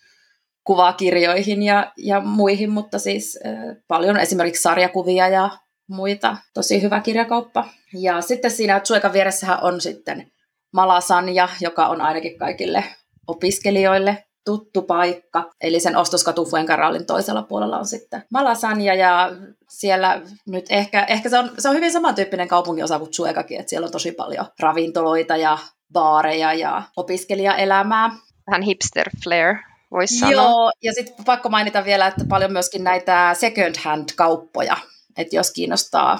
kuvakirjoihin 0.64 1.64
ja, 1.64 1.92
ja 1.98 2.20
muihin, 2.20 2.70
mutta 2.70 3.00
siis 3.00 3.40
äh, 3.46 3.76
paljon 3.88 4.18
esimerkiksi 4.18 4.62
sarjakuvia 4.62 5.28
ja 5.28 5.50
muita. 5.88 6.38
Tosi 6.54 6.82
hyvä 6.82 7.00
kirjakauppa. 7.00 7.68
Ja 7.94 8.22
sitten 8.22 8.52
siinä 8.52 8.80
Tsuekan 8.80 9.14
vieressähän 9.14 9.64
on 9.64 9.82
sitten 9.82 10.32
Malasanja, 10.74 11.50
joka 11.62 11.88
on 11.88 12.02
ainakin 12.02 12.38
kaikille 12.38 12.84
opiskelijoille 13.28 14.26
tuttu 14.46 14.82
paikka. 14.82 15.50
Eli 15.62 15.80
sen 15.80 15.98
ostoskatu 15.98 16.46
Fuencarralin 16.46 17.06
toisella 17.06 17.44
puolella 17.44 17.78
on 17.78 17.86
sitten 17.86 18.24
Malasanja 18.32 18.96
ja 18.96 19.32
siellä 19.70 20.22
nyt 20.48 20.66
ehkä, 20.70 21.04
ehkä 21.04 21.30
se, 21.30 21.40
on, 21.40 21.52
se 21.58 21.70
on 21.70 21.76
hyvin 21.76 21.92
samantyyppinen 21.92 22.48
kaupunginosa 22.48 23.00
kuin 23.00 23.12
Tsuekakin, 23.12 23.60
että 23.60 23.70
siellä 23.70 23.86
on 23.86 23.92
tosi 23.92 24.12
paljon 24.12 24.46
ravintoloita 24.60 25.38
ja 25.38 25.58
baareja 25.94 26.54
ja 26.54 26.84
opiskelijaelämää. 26.98 28.10
Vähän 28.48 28.62
hipster 28.62 29.10
flair, 29.24 29.56
voisi 29.92 30.20
sanoa. 30.20 30.34
Joo, 30.34 30.72
ja 30.84 30.94
sitten 30.94 31.26
pakko 31.26 31.50
mainita 31.50 31.86
vielä, 31.86 32.08
että 32.08 32.26
paljon 32.30 32.52
myöskin 32.52 32.84
näitä 32.84 33.36
second 33.40 33.76
hand 33.84 34.10
kauppoja, 34.16 34.78
että 35.18 35.36
jos 35.36 35.52
kiinnostaa 35.52 36.20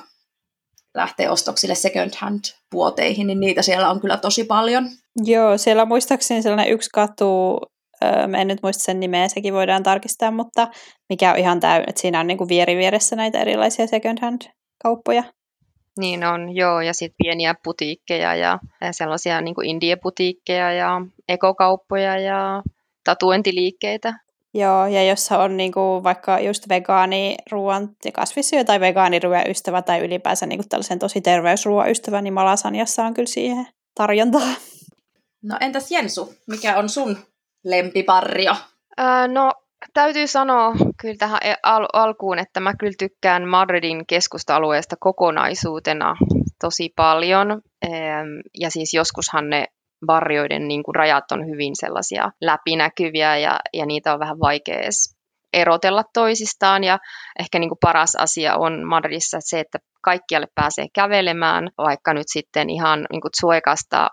lähteä 0.96 1.32
ostoksille 1.32 1.76
second 1.76 2.12
hand 2.18 2.40
puoteihin, 2.72 3.28
niin 3.28 3.40
niitä 3.40 3.62
siellä 3.62 3.90
on 3.90 4.00
kyllä 4.00 4.18
tosi 4.18 4.44
paljon. 4.44 4.90
Joo, 5.24 5.58
siellä 5.58 5.82
on 5.82 5.88
muistaakseni 5.88 6.42
sellainen 6.42 6.74
yksi 6.74 6.90
katu, 6.94 7.58
en 8.40 8.48
nyt 8.48 8.60
muista 8.64 8.84
sen 8.84 9.00
nimeä, 9.00 9.28
sekin 9.28 9.54
voidaan 9.54 9.84
tarkistaa, 9.84 10.32
mutta 10.32 10.68
mikä 11.10 11.32
on 11.32 11.38
ihan 11.38 11.60
täynnä, 11.60 11.86
että 11.88 12.02
siinä 12.02 12.20
on 12.20 12.28
niin 12.28 12.38
kuin 12.38 12.50
vieri 12.50 12.76
vieressä 12.76 13.16
näitä 13.16 13.40
erilaisia 13.40 13.88
second 13.88 14.18
hand 14.22 14.42
kauppoja. 14.84 15.24
Niin 16.00 16.24
on, 16.24 16.56
joo, 16.56 16.82
ja 16.82 16.94
sitten 16.94 17.16
pieniä 17.24 17.56
putiikkeja 17.64 18.36
ja 18.36 18.60
sellaisia 18.92 19.42
niin 19.42 19.66
indie-putiikkeja 19.66 20.74
ja 20.74 21.02
ekokauppoja 21.30 22.20
ja 22.20 22.62
tatuointiliikkeitä. 23.04 24.14
Joo, 24.54 24.88
ja 24.88 25.04
jos 25.04 25.32
on 25.32 25.58
niin 25.58 25.72
kuin 25.72 26.04
vaikka 26.04 26.40
just 26.40 26.70
vegaaniruoan 26.70 27.90
ja 28.06 28.12
kasvissyö 28.12 28.64
tai 28.64 28.80
vegaaniruoan 28.80 29.50
ystävä 29.50 29.82
tai 29.82 30.00
ylipäänsä 30.00 30.46
niin 30.46 30.60
kuin 30.60 30.70
tällaisen 30.70 31.00
tosi 31.00 31.22
terveysruoan 31.22 31.92
ystävä, 31.92 32.22
niin 32.22 32.34
Malasanjassa 32.34 33.06
on 33.06 33.14
kyllä 33.14 33.28
siihen 33.28 33.68
tarjontaa. 33.96 34.48
No 35.44 35.58
entäs 35.62 35.92
Jensu, 35.92 36.34
mikä 36.48 36.78
on 36.78 36.90
sun 36.90 37.18
lempiparrio? 37.66 38.56
Öö, 39.00 39.28
no 39.28 39.54
täytyy 39.94 40.28
sanoa 40.28 40.74
kyllä 41.02 41.16
tähän 41.20 41.40
e- 41.44 41.56
al- 41.64 41.88
alkuun, 41.94 42.40
että 42.40 42.60
mä 42.60 42.74
kyllä 42.80 42.94
tykkään 43.00 43.48
Madridin 43.48 44.06
keskusta-alueesta 44.08 44.96
kokonaisuutena 45.00 46.16
tosi 46.62 46.90
paljon. 46.96 47.62
Ja 48.60 48.70
siis 48.70 48.94
joskushan 48.94 49.50
ne 49.50 49.66
barrioiden 50.06 50.68
niin 50.68 50.84
kuin 50.84 50.96
rajat 50.96 51.32
on 51.32 51.48
hyvin 51.48 51.76
sellaisia 51.76 52.32
läpinäkyviä 52.42 53.38
ja, 53.38 53.60
ja 53.74 53.86
niitä 53.86 54.14
on 54.14 54.20
vähän 54.20 54.40
vaikea 54.40 54.80
edes 54.80 55.16
erotella 55.54 56.04
toisistaan. 56.14 56.84
Ja 56.84 57.00
ehkä 57.40 57.60
niin 57.60 57.70
kuin 57.70 57.80
paras 57.82 58.16
asia 58.16 58.56
on 58.56 58.88
Madridissa 58.88 59.38
se, 59.42 59.60
että 59.60 59.80
kaikkialle 60.02 60.48
pääsee 60.56 60.86
kävelemään, 60.94 61.70
vaikka 61.78 62.14
nyt 62.14 62.28
sitten 62.28 62.70
ihan 62.70 63.06
niin 63.12 63.22
kuin 63.22 63.32
Tsuekasta 63.32 64.08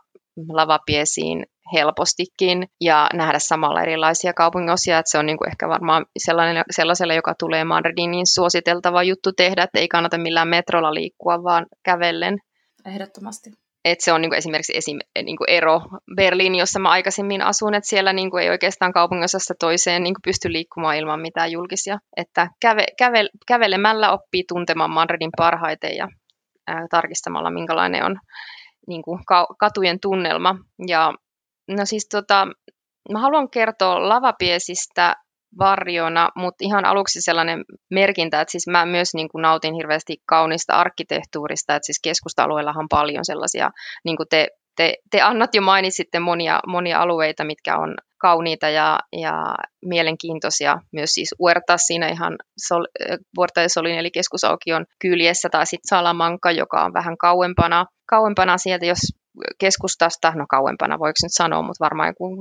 lavapiesiin 0.49 1.47
helpostikin 1.73 2.69
ja 2.81 3.09
nähdä 3.15 3.39
samalla 3.39 3.83
erilaisia 3.83 4.33
kaupunginosia, 4.33 4.99
että 4.99 5.11
se 5.11 5.19
on 5.19 5.27
niin 5.27 5.39
kuin 5.39 5.49
ehkä 5.49 5.69
varmaan 5.69 6.07
sellainen, 6.19 6.65
sellaiselle, 6.71 7.15
joka 7.15 7.35
tulee 7.39 7.65
Madridiin, 7.65 8.11
niin 8.11 8.27
suositeltava 8.27 9.03
juttu 9.03 9.33
tehdä, 9.33 9.63
että 9.63 9.79
ei 9.79 9.89
kannata 9.89 10.19
millään 10.19 10.49
metrolla 10.49 10.95
liikkua, 10.95 11.43
vaan 11.43 11.67
kävellen. 11.83 12.39
Ehdottomasti. 12.87 13.51
Et 13.85 14.01
se 14.01 14.13
on 14.13 14.21
niin 14.21 14.31
kuin 14.31 14.39
esimerkiksi 14.39 14.77
esim, 14.77 14.99
niin 15.23 15.37
kuin 15.37 15.51
ero 15.51 15.81
Berliin, 16.17 16.55
jossa 16.55 16.79
mä 16.79 16.91
aikaisemmin 16.91 17.43
asun, 17.43 17.75
että 17.75 17.89
siellä 17.89 18.13
niin 18.13 18.31
kuin 18.31 18.43
ei 18.43 18.51
oikeastaan 18.51 18.93
kaupunginosasta 18.93 19.55
toiseen 19.61 20.03
niin 20.03 20.15
kuin 20.15 20.23
pysty 20.23 20.53
liikkumaan 20.53 20.97
ilman 20.97 21.21
mitään 21.21 21.53
julkisia. 21.53 21.99
Että 22.17 22.49
käve, 22.61 22.85
käve, 22.99 23.29
kävelemällä 23.47 24.13
oppii 24.13 24.45
tuntemaan 24.49 24.91
Madridin 24.91 25.31
parhaiten 25.37 25.97
ja 25.97 26.09
ää, 26.67 26.87
tarkistamalla, 26.91 27.51
minkälainen 27.51 28.05
on 28.05 28.19
niin 28.87 29.03
kuin 29.03 29.21
katujen 29.59 30.01
tunnelma. 30.01 30.57
Ja 30.87 31.15
no 31.69 31.85
siis 31.85 32.09
tota, 32.09 32.49
mä 33.13 33.21
haluan 33.21 33.51
kertoa 33.51 34.09
lavapiesistä 34.09 35.17
varjona, 35.59 36.29
mutta 36.37 36.65
ihan 36.65 36.85
aluksi 36.85 37.21
sellainen 37.23 37.65
merkintä, 37.91 38.41
että 38.41 38.53
siis 38.53 38.67
mä 38.67 38.87
myös 38.87 39.15
niin 39.15 39.29
kuin 39.29 39.43
nautin 39.43 39.75
hirveästi 39.75 40.17
kaunista 40.27 40.75
arkkitehtuurista, 40.75 41.77
että 41.77 41.87
siis 41.87 42.01
keskusta-alueellahan 42.03 42.83
on 42.83 42.89
paljon 42.89 43.25
sellaisia, 43.25 43.71
niin 44.05 44.17
kuin 44.17 44.29
te, 44.31 44.49
te, 44.77 44.95
te 45.11 45.21
Annat 45.21 45.55
jo 45.55 45.63
mainitsitte 45.63 46.19
monia, 46.19 46.61
monia 46.67 47.01
alueita, 47.01 47.45
mitkä 47.45 47.77
on 47.77 47.95
kauniita 48.19 48.69
ja, 48.69 48.99
ja 49.13 49.55
mielenkiintoisia. 49.85 50.79
Myös 50.93 51.11
siis 51.11 51.35
Huerta 51.39 51.77
siinä 51.77 52.09
ihan 52.09 52.37
Sol, 52.69 52.85
Huerta 53.37 53.61
ja 53.61 53.69
Solin 53.69 53.99
eli 53.99 54.11
keskusaukion 54.11 54.87
kyljessä 55.01 55.49
tai 55.49 55.67
sitten 55.67 55.89
Salamanca, 55.89 56.51
joka 56.51 56.85
on 56.85 56.93
vähän 56.93 57.17
kauempana, 57.19 57.87
kauempana 58.07 58.59
sieltä, 58.59 58.87
jos 58.87 58.99
keskustasta, 59.59 60.33
no 60.35 60.46
kauempana 60.49 60.99
voiko 60.99 61.16
nyt 61.22 61.33
sanoa, 61.33 61.62
mutta 61.62 61.85
varmaan 61.85 62.09
joku 62.09 62.37
15-20 62.37 62.38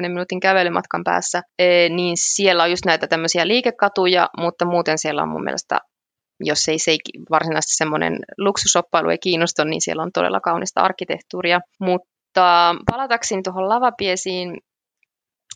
minuutin 0.00 0.40
kävelymatkan 0.40 1.04
päässä, 1.04 1.42
e, 1.58 1.88
niin 1.88 2.16
siellä 2.16 2.62
on 2.62 2.70
just 2.70 2.84
näitä 2.84 3.06
tämmöisiä 3.06 3.48
liikekatuja, 3.48 4.28
mutta 4.38 4.64
muuten 4.64 4.98
siellä 4.98 5.22
on 5.22 5.28
mun 5.28 5.44
mielestä 5.44 5.78
jos 6.40 6.68
ei 6.68 6.78
se 6.78 6.96
varsinaisesti 7.30 7.76
semmoinen 7.76 8.18
luksusoppailu 8.38 9.08
ei 9.08 9.18
kiinnosta, 9.18 9.64
niin 9.64 9.80
siellä 9.80 10.02
on 10.02 10.12
todella 10.14 10.40
kaunista 10.40 10.80
arkkitehtuuria. 10.80 11.60
Mutta 11.80 12.74
palatakseni 12.90 13.42
tuohon 13.42 13.68
lavapiesiin, 13.68 14.58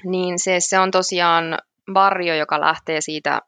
niin 0.05 0.39
se, 0.39 0.57
se 0.59 0.79
on 0.79 0.91
tosiaan 0.91 1.59
varjo, 1.95 2.35
joka 2.35 2.61
lähtee 2.61 3.01
siitä 3.01 3.41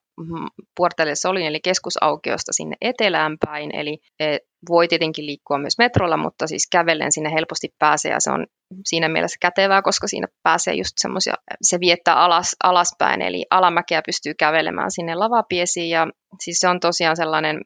Puertelle 0.76 1.14
Solin 1.14 1.46
eli 1.46 1.61
keskusaukiosta 1.61 2.52
sinne 2.52 2.76
etelään 2.81 3.37
päin, 3.46 3.74
eli 3.74 3.98
e, 4.20 4.38
voi 4.68 4.88
tietenkin 4.88 5.26
liikkua 5.26 5.59
myös 5.59 5.79
metrolla, 5.79 6.16
mutta 6.16 6.46
siis 6.46 6.68
kävellen 6.72 7.12
sinne 7.12 7.33
helposti 7.33 7.68
pääsee 7.79 8.12
ja 8.12 8.20
se 8.20 8.31
on 8.31 8.46
siinä 8.85 9.09
mielessä 9.09 9.37
kätevää, 9.40 9.83
koska 9.83 10.07
siinä 10.07 10.26
pääsee 10.42 10.74
just 10.74 10.92
semmoisia, 10.96 11.35
se 11.62 11.81
viettää 11.81 12.14
alas, 12.14 12.57
alaspäin, 12.64 13.22
eli 13.22 13.46
alamäkeä 13.50 14.02
pystyy 14.07 14.35
kävelemään 14.35 14.90
sinne 14.90 15.14
lavapiesiin 15.14 15.90
ja 15.90 16.07
siis 16.42 16.61
se 16.61 16.68
on 16.68 16.81
tosiaan 16.81 17.16
sellainen, 17.16 17.61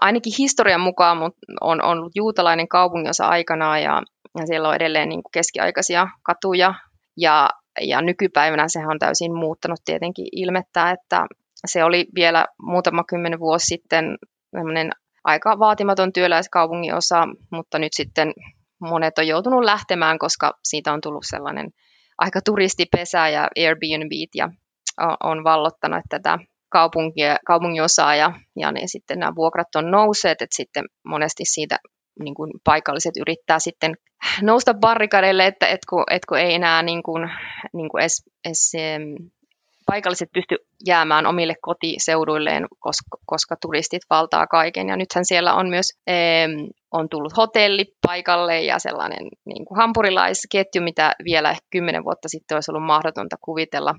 ainakin 0.00 0.32
historian 0.38 0.80
mukaan 0.80 1.18
on, 1.22 1.32
on 1.60 1.84
ollut 1.84 2.12
juutalainen 2.14 2.68
kaupunginosa 2.68 3.26
aikanaan 3.26 3.82
ja, 3.82 4.02
ja 4.38 4.46
siellä 4.46 4.68
on 4.68 4.74
edelleen 4.74 5.08
niin 5.08 5.22
keskiaikaisia 5.32 6.08
katuja. 6.22 6.74
Ja 7.16 7.50
ja 7.80 8.02
nykypäivänä 8.02 8.68
sehän 8.68 8.90
on 8.90 8.98
täysin 8.98 9.34
muuttanut 9.34 9.80
tietenkin 9.84 10.26
ilmettä, 10.32 10.90
että 10.90 11.26
se 11.66 11.84
oli 11.84 12.06
vielä 12.14 12.46
muutama 12.62 13.04
kymmenen 13.04 13.40
vuosi 13.40 13.66
sitten 13.66 14.18
aika 15.24 15.58
vaatimaton 15.58 16.12
työläiskaupungin 16.12 16.94
osa, 16.94 17.28
mutta 17.50 17.78
nyt 17.78 17.92
sitten 17.92 18.32
monet 18.80 19.18
on 19.18 19.26
joutunut 19.26 19.64
lähtemään, 19.64 20.18
koska 20.18 20.52
siitä 20.64 20.92
on 20.92 21.00
tullut 21.00 21.24
sellainen 21.26 21.70
aika 22.18 22.40
turistipesä 22.44 23.28
ja 23.28 23.48
Airbnb 23.58 24.12
ja 24.34 24.48
on 25.22 25.44
vallottanut 25.44 26.02
tätä 26.08 26.38
kaupunkia, 26.68 27.36
kaupunginosaa 27.46 28.16
ja, 28.16 28.32
ja 28.56 28.72
ne, 28.72 28.80
sitten 28.86 29.18
nämä 29.18 29.34
vuokrat 29.34 29.74
on 29.76 29.90
nousseet, 29.90 30.42
että 30.42 30.56
sitten 30.56 30.84
monesti 31.04 31.44
siitä 31.44 31.78
niin 32.20 32.34
kuin 32.34 32.50
paikalliset 32.64 33.16
yrittää 33.16 33.58
sitten 33.58 33.94
nousta 34.42 34.74
barrikadeille, 34.74 35.46
että 35.46 35.66
et 35.66 35.80
kun, 35.90 36.04
et 36.10 36.22
kun 36.28 36.38
ei 36.38 36.54
enää 36.54 36.82
niin 36.82 37.02
kuin, 37.02 37.30
niin 37.72 37.88
kuin 37.88 38.00
edes, 38.00 38.22
edes 38.44 38.72
paikalliset 39.86 40.28
pysty 40.32 40.56
jäämään 40.86 41.26
omille 41.26 41.54
kotiseuduilleen, 41.60 42.66
koska, 42.78 43.18
koska 43.26 43.56
turistit 43.60 44.02
valtaa 44.10 44.46
kaiken. 44.46 44.88
Ja 44.88 44.96
nythän 44.96 45.24
siellä 45.24 45.54
on 45.54 45.68
myös 45.68 45.86
ee, 46.06 46.48
on 46.90 47.08
tullut 47.08 47.36
hotelli 47.36 47.84
paikalle 48.06 48.62
ja 48.62 48.78
sellainen 48.78 49.28
niin 49.44 49.64
kuin 49.64 49.78
hampurilaisketju, 49.78 50.82
mitä 50.82 51.14
vielä 51.24 51.50
ehkä 51.50 51.66
kymmenen 51.70 52.04
vuotta 52.04 52.28
sitten 52.28 52.56
olisi 52.56 52.70
ollut 52.70 52.86
mahdotonta 52.86 53.36
kuvitella. 53.40 53.94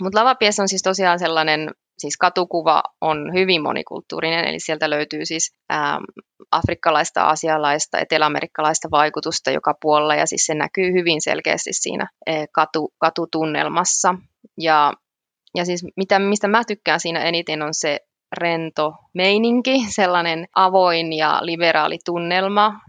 Mutta 0.00 0.18
Lavapies 0.18 0.60
on 0.60 0.68
siis 0.68 0.82
tosiaan 0.82 1.18
sellainen 1.18 1.70
siis 2.00 2.16
katukuva 2.16 2.82
on 3.00 3.32
hyvin 3.34 3.62
monikulttuurinen, 3.62 4.44
eli 4.44 4.60
sieltä 4.60 4.90
löytyy 4.90 5.26
siis 5.26 5.54
ähm, 5.72 6.04
afrikkalaista, 6.50 7.22
asialaista, 7.22 7.98
eteläamerikkalaista 7.98 8.88
vaikutusta 8.90 9.50
joka 9.50 9.74
puolella, 9.80 10.14
ja 10.14 10.26
siis 10.26 10.46
se 10.46 10.54
näkyy 10.54 10.92
hyvin 10.92 11.22
selkeästi 11.22 11.72
siinä 11.72 12.08
äh, 12.28 12.36
katu, 12.52 12.92
katutunnelmassa. 12.98 14.14
Ja, 14.58 14.92
ja 15.54 15.64
siis 15.64 15.84
mitä, 15.96 16.18
mistä 16.18 16.48
mä 16.48 16.62
tykkään 16.64 17.00
siinä 17.00 17.20
eniten 17.20 17.62
on 17.62 17.74
se 17.74 17.98
rento 18.36 18.92
meininki, 19.14 19.84
sellainen 19.96 20.46
avoin 20.54 21.12
ja 21.12 21.38
liberaali 21.42 21.98
tunnelma 22.04 22.80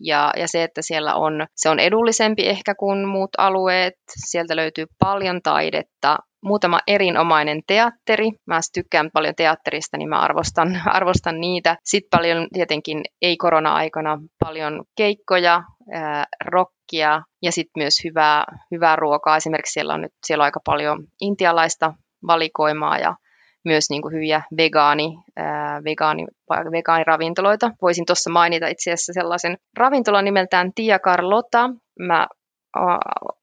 ja, 0.00 0.32
ja 0.36 0.48
se, 0.48 0.62
että 0.62 0.82
siellä 0.82 1.14
on, 1.14 1.46
se 1.56 1.68
on 1.68 1.78
edullisempi 1.78 2.48
ehkä 2.48 2.74
kuin 2.74 3.08
muut 3.08 3.30
alueet. 3.38 3.94
Sieltä 4.26 4.56
löytyy 4.56 4.86
paljon 4.98 5.42
taidetta, 5.42 6.18
muutama 6.44 6.80
erinomainen 6.86 7.62
teatteri. 7.66 8.30
Mä 8.46 8.60
tykkään 8.74 9.10
paljon 9.12 9.34
teatterista, 9.34 9.96
niin 9.96 10.08
mä 10.08 10.20
arvostan, 10.20 10.82
arvostan 10.98 11.40
niitä. 11.40 11.76
Sitten 11.84 12.18
paljon 12.18 12.48
tietenkin 12.52 13.02
ei-korona-aikana 13.22 14.18
paljon 14.44 14.84
keikkoja, 14.96 15.62
ää, 15.92 16.24
rockia 16.44 17.22
ja 17.42 17.52
sitten 17.52 17.82
myös 17.82 17.94
hyvää, 18.04 18.44
hyvää 18.70 18.96
ruokaa. 18.96 19.36
Esimerkiksi 19.36 19.72
siellä 19.72 19.94
on 19.94 20.00
nyt 20.00 20.12
siellä 20.26 20.42
on 20.42 20.44
aika 20.44 20.60
paljon 20.64 21.06
intialaista 21.20 21.94
valikoimaa 22.26 22.98
ja 22.98 23.14
myös 23.64 23.90
niin 23.90 24.02
kuin 24.02 24.14
hyviä 24.14 24.42
vegaani, 24.56 25.18
ää, 25.36 25.84
vegaani, 25.84 26.26
vegaaniravintoloita. 26.72 27.70
Voisin 27.82 28.06
tuossa 28.06 28.30
mainita 28.30 28.68
itse 28.68 28.92
asiassa 28.92 29.12
sellaisen 29.12 29.58
ravintolan 29.78 30.24
nimeltään 30.24 30.72
Tia 30.74 30.98
Carlota. 30.98 31.70
Mä 31.98 32.26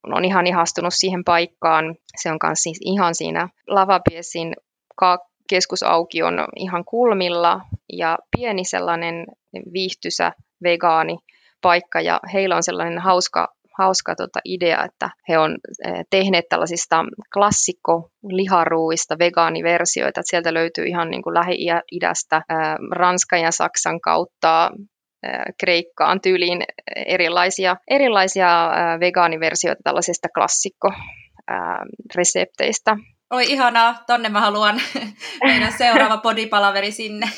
on 0.04 0.26
ihan 0.26 0.48
ihastunut 0.48 0.94
siihen 0.94 1.24
paikkaan. 1.24 1.96
Se 2.22 2.32
on 2.32 2.38
myös 2.44 2.64
siis 2.64 2.80
ihan 2.82 3.16
siinä 3.16 3.50
Lavapiesin 3.68 4.56
keskusaukion 5.50 6.34
ihan 6.56 6.86
kulmilla 6.86 7.62
ja 7.94 8.18
pieni 8.38 8.66
sellainen 8.66 9.26
viihtysä 9.74 10.32
vegaani 10.64 11.18
paikka 11.64 12.02
ja 12.02 12.20
heillä 12.34 12.56
on 12.56 12.64
sellainen 12.64 13.00
hauska 13.00 13.48
hauska 13.78 14.16
tota 14.16 14.40
idea, 14.46 14.84
että 14.84 15.10
he 15.30 15.38
on 15.38 15.58
eh, 15.86 16.06
tehneet 16.10 16.46
tällaisista 16.50 17.06
klassikko-liharuuista 17.34 19.20
vegaaniversioita. 19.20 20.20
Että 20.20 20.30
sieltä 20.30 20.54
löytyy 20.54 20.86
ihan 20.86 21.10
niin 21.10 21.24
kuin 21.24 21.34
Lähi-idästä, 21.34 22.38
eh, 22.38 22.44
Ranskan 22.92 23.42
ja 23.42 23.52
Saksan 23.52 24.02
kautta 24.02 24.72
eh, 25.24 25.40
Kreikkaan 25.60 26.22
tyyliin 26.22 26.64
erilaisia, 26.96 27.76
erilaisia 27.90 28.72
vegaaniversioita 29.00 29.82
tällaisista 29.84 30.28
klassikko-resepteistä. 30.38 32.98
Oi 33.34 33.52
ihanaa, 33.52 34.04
tonne 34.08 34.30
mä 34.30 34.42
haluan 34.42 34.82
meidän 35.44 35.74
seuraava 35.78 36.18
podipalaveri 36.28 36.92
sinne. 36.92 37.30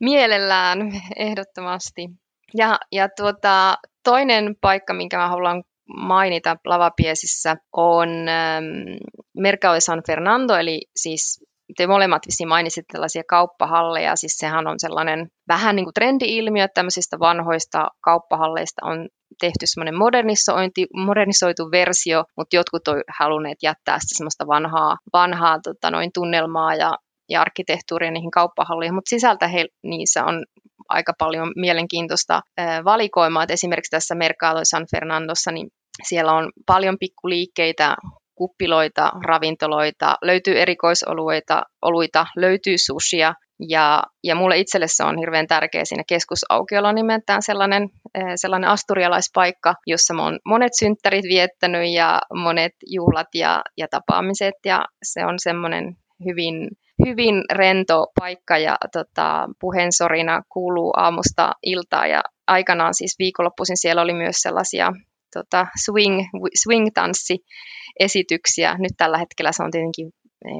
Mielellään, 0.00 0.78
ehdottomasti. 1.16 2.08
Ja, 2.56 2.78
ja 2.92 3.08
tuota, 3.08 3.74
toinen 4.04 4.54
paikka, 4.60 4.94
minkä 4.94 5.16
mä 5.16 5.28
haluan 5.28 5.62
mainita 5.96 6.56
Lavapiesissä, 6.66 7.56
on 7.72 8.08
ähm, 8.28 8.64
Mercado 9.38 9.80
San 9.80 10.02
Fernando, 10.06 10.54
eli 10.54 10.80
siis 10.96 11.44
te 11.76 11.86
molemmat 11.86 12.22
vissiin 12.26 12.48
mainitsitte 12.48 12.92
tällaisia 12.92 13.22
kauppahalleja, 13.28 14.16
siis 14.16 14.36
sehän 14.36 14.66
on 14.66 14.80
sellainen 14.80 15.28
vähän 15.48 15.76
niin 15.76 15.84
kuin 15.84 15.94
trendi-ilmiö, 15.94 16.64
että 16.64 16.74
tämmöisistä 16.74 17.18
vanhoista 17.18 17.88
kauppahalleista 18.04 18.86
on 18.86 19.08
tehty 19.40 19.66
semmoinen 19.66 19.98
modernisointi, 19.98 20.86
modernisoitu 20.94 21.70
versio, 21.70 22.24
mutta 22.36 22.56
jotkut 22.56 22.88
on 22.88 23.02
halunneet 23.18 23.58
jättää 23.62 23.98
sitä 23.98 24.16
semmoista 24.16 24.46
vanhaa, 24.46 24.96
vanhaa 25.12 25.58
tota, 25.62 25.90
noin 25.90 26.10
tunnelmaa 26.14 26.74
ja, 26.74 26.92
ja 27.28 27.40
arkkitehtuuria 27.40 28.10
niihin 28.10 28.30
kauppahalleihin, 28.30 28.94
mutta 28.94 29.08
sisältä 29.08 29.48
he, 29.48 29.66
niissä 29.82 30.24
on 30.24 30.44
aika 30.88 31.12
paljon 31.18 31.52
mielenkiintoista 31.56 32.40
valikoimaa. 32.84 33.42
että 33.42 33.52
esimerkiksi 33.52 33.90
tässä 33.90 34.14
Mercado 34.14 34.60
San 34.62 34.86
Fernandossa, 34.90 35.52
niin 35.52 35.68
siellä 36.08 36.32
on 36.32 36.50
paljon 36.66 36.96
pikkuliikkeitä, 37.00 37.96
kuppiloita, 38.34 39.12
ravintoloita, 39.24 40.16
löytyy 40.22 40.60
erikoisoluita, 40.60 41.62
oluita, 41.82 42.26
löytyy 42.36 42.78
sushia, 42.78 43.34
ja, 43.68 44.02
ja 44.24 44.34
mulle 44.34 44.58
itselle 44.58 44.86
se 44.88 45.04
on 45.04 45.18
hirveän 45.18 45.46
tärkeä 45.46 45.84
siinä 45.84 46.02
keskusaukiolla 46.08 46.92
nimeltään 46.92 47.42
sellainen, 47.42 47.88
sellainen 48.36 48.70
asturialaispaikka, 48.70 49.74
jossa 49.86 50.14
mä 50.14 50.22
oon 50.24 50.38
monet 50.46 50.72
synttärit 50.78 51.24
viettänyt 51.24 51.92
ja 51.94 52.20
monet 52.34 52.72
juhlat 52.86 53.26
ja, 53.34 53.62
ja 53.76 53.86
tapaamiset, 53.90 54.54
ja 54.64 54.84
se 55.02 55.26
on 55.26 55.34
semmoinen 55.38 55.96
hyvin 56.24 56.68
hyvin 57.06 57.34
rento 57.52 58.06
paikka 58.20 58.58
ja 58.58 58.76
tota, 58.92 59.48
puheensorina 59.60 60.42
kuuluu 60.48 60.92
aamusta 60.96 61.52
iltaa 61.62 62.06
ja 62.06 62.22
aikanaan 62.46 62.94
siis 62.94 63.14
viikonloppuisin 63.18 63.76
siellä 63.76 64.02
oli 64.02 64.14
myös 64.14 64.36
sellaisia 64.36 64.92
tota, 65.34 65.66
swing, 65.84 66.20
swing-tanssiesityksiä. 66.62 68.76
Nyt 68.78 68.92
tällä 68.96 69.18
hetkellä 69.18 69.52
se 69.52 69.62
on 69.62 69.70
tietenkin 69.70 70.10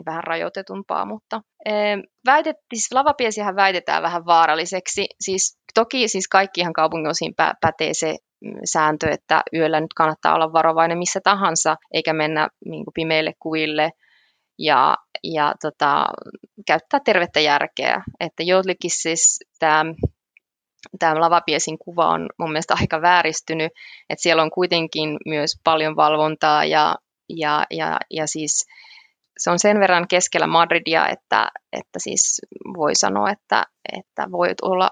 vähän 0.07 0.25
rajoitetumpaa, 0.25 1.07
mutta 1.07 1.41
e, 1.65 1.73
väitet, 2.27 2.57
siis 2.75 2.93
lavapiesihän 2.93 3.57
väitetään 3.57 4.03
vähän 4.03 4.27
vaaralliseksi. 4.27 5.07
Siis, 5.21 5.59
toki 5.75 6.09
siis 6.09 6.29
kaikkihan 6.29 6.73
kaupungin 6.73 7.35
pä, 7.37 7.55
pätee 7.61 7.95
se 7.95 8.17
mm, 8.45 8.61
sääntö, 8.65 9.11
että 9.11 9.43
yöllä 9.55 9.81
nyt 9.81 9.95
kannattaa 9.97 10.35
olla 10.35 10.53
varovainen 10.53 10.99
missä 10.99 11.21
tahansa, 11.25 11.77
eikä 11.95 12.13
mennä 12.13 12.49
niin 12.65 12.85
kuin 12.85 12.95
pimeille 12.95 13.33
kuville– 13.39 13.91
ja, 14.59 14.97
ja 15.25 15.55
tota, 15.63 16.07
käyttää 16.67 17.01
tervettä 17.05 17.41
järkeä. 17.41 18.03
Että 18.21 18.43
joillekin 18.43 18.91
siis 18.91 19.39
tämä 19.59 19.85
tämä 20.99 21.21
lavapiesin 21.21 21.79
kuva 21.79 22.09
on 22.09 22.29
mun 22.39 22.53
mielestä 22.53 22.75
aika 22.81 23.03
vääristynyt, 23.03 23.73
että 24.11 24.23
siellä 24.23 24.43
on 24.43 24.51
kuitenkin 24.51 25.19
myös 25.27 25.51
paljon 25.65 25.97
valvontaa 25.97 26.65
ja, 26.65 26.95
ja, 27.29 27.65
ja, 27.71 27.99
ja 28.11 28.27
siis 28.27 28.67
se 29.39 29.51
on 29.51 29.59
sen 29.59 29.81
verran 29.81 30.09
keskellä 30.09 30.47
Madridia, 30.47 31.09
että, 31.09 31.51
että 31.73 31.99
siis 31.99 32.41
voi 32.77 32.95
sanoa, 32.95 33.31
että, 33.31 33.65
että 33.99 34.31
voi, 34.33 34.49
olla, 34.63 34.91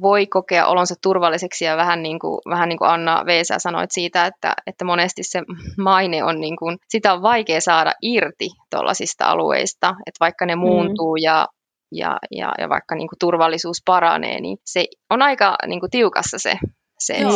voi 0.00 0.26
kokea 0.26 0.66
olonsa 0.66 0.94
turvalliseksi 1.02 1.64
ja 1.64 1.76
vähän 1.76 2.02
niin 2.02 2.18
kuin, 2.18 2.38
vähän 2.50 2.68
niin 2.68 2.78
kuin 2.78 2.90
Anna 2.90 3.22
Veesä 3.26 3.58
sanoit 3.58 3.90
siitä, 3.90 4.26
että, 4.26 4.54
että 4.66 4.84
monesti 4.84 5.22
se 5.22 5.42
maine 5.78 6.24
on 6.24 6.40
niin 6.40 6.56
kuin, 6.56 6.78
sitä 6.88 7.12
on 7.12 7.22
vaikea 7.22 7.60
saada 7.60 7.92
irti 8.02 8.48
tuollaisista 8.70 9.26
alueista, 9.26 9.88
että 10.06 10.20
vaikka 10.20 10.46
ne 10.46 10.54
mm. 10.54 10.60
muuntuu 10.60 11.16
mm. 11.16 11.22
ja, 11.22 11.46
ja, 11.92 12.18
ja, 12.30 12.52
ja 12.58 12.68
vaikka 12.68 12.94
niin 12.94 13.08
kuin 13.08 13.18
turvallisuus 13.18 13.82
paranee, 13.86 14.40
niin 14.40 14.58
se 14.64 14.84
on 15.10 15.22
aika 15.22 15.56
niin 15.66 15.80
kuin 15.80 15.90
tiukassa 15.90 16.38
se 16.38 16.58
se, 17.00 17.14
Joo. 17.14 17.30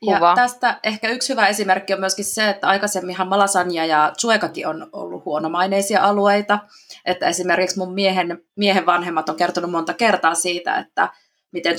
kuva. 0.00 0.26
Ja 0.28 0.34
tästä 0.34 0.80
ehkä 0.82 1.08
yksi 1.08 1.28
hyvä 1.28 1.46
esimerkki 1.48 1.94
on 1.94 2.00
myöskin 2.00 2.24
se, 2.24 2.48
että 2.48 2.68
aikaisemminhan 2.68 3.28
Malasania 3.28 3.86
ja 3.86 4.12
Chuekakin 4.18 4.66
on 4.66 4.86
ollut 4.92 5.24
huonomaineisia 5.24 6.02
alueita. 6.02 6.58
Että 7.04 7.28
esimerkiksi 7.28 7.78
mun 7.78 7.94
miehen, 7.94 8.42
miehen 8.56 8.86
vanhemmat 8.86 9.28
on 9.28 9.36
kertonut 9.36 9.70
monta 9.70 9.94
kertaa 9.94 10.34
siitä, 10.34 10.78
että 10.78 11.08
miten 11.52 11.76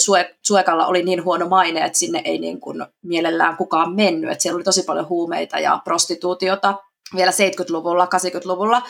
Chuekalla 0.48 0.88
oli 0.88 1.04
niin 1.04 1.24
huono 1.24 1.50
maine, 1.50 1.86
että 1.86 1.98
sinne 1.98 2.22
ei 2.26 2.38
niin 2.38 2.60
kuin 2.60 2.86
mielellään 3.04 3.58
kukaan 3.58 3.96
mennyt. 3.96 4.32
Että 4.32 4.42
siellä 4.42 4.58
oli 4.58 4.64
tosi 4.64 4.84
paljon 4.84 5.10
huumeita 5.10 5.60
ja 5.60 5.82
prostituutiota 5.84 6.76
vielä 7.16 7.32
70-luvulla, 7.32 8.06
80-luvulla. 8.06 8.82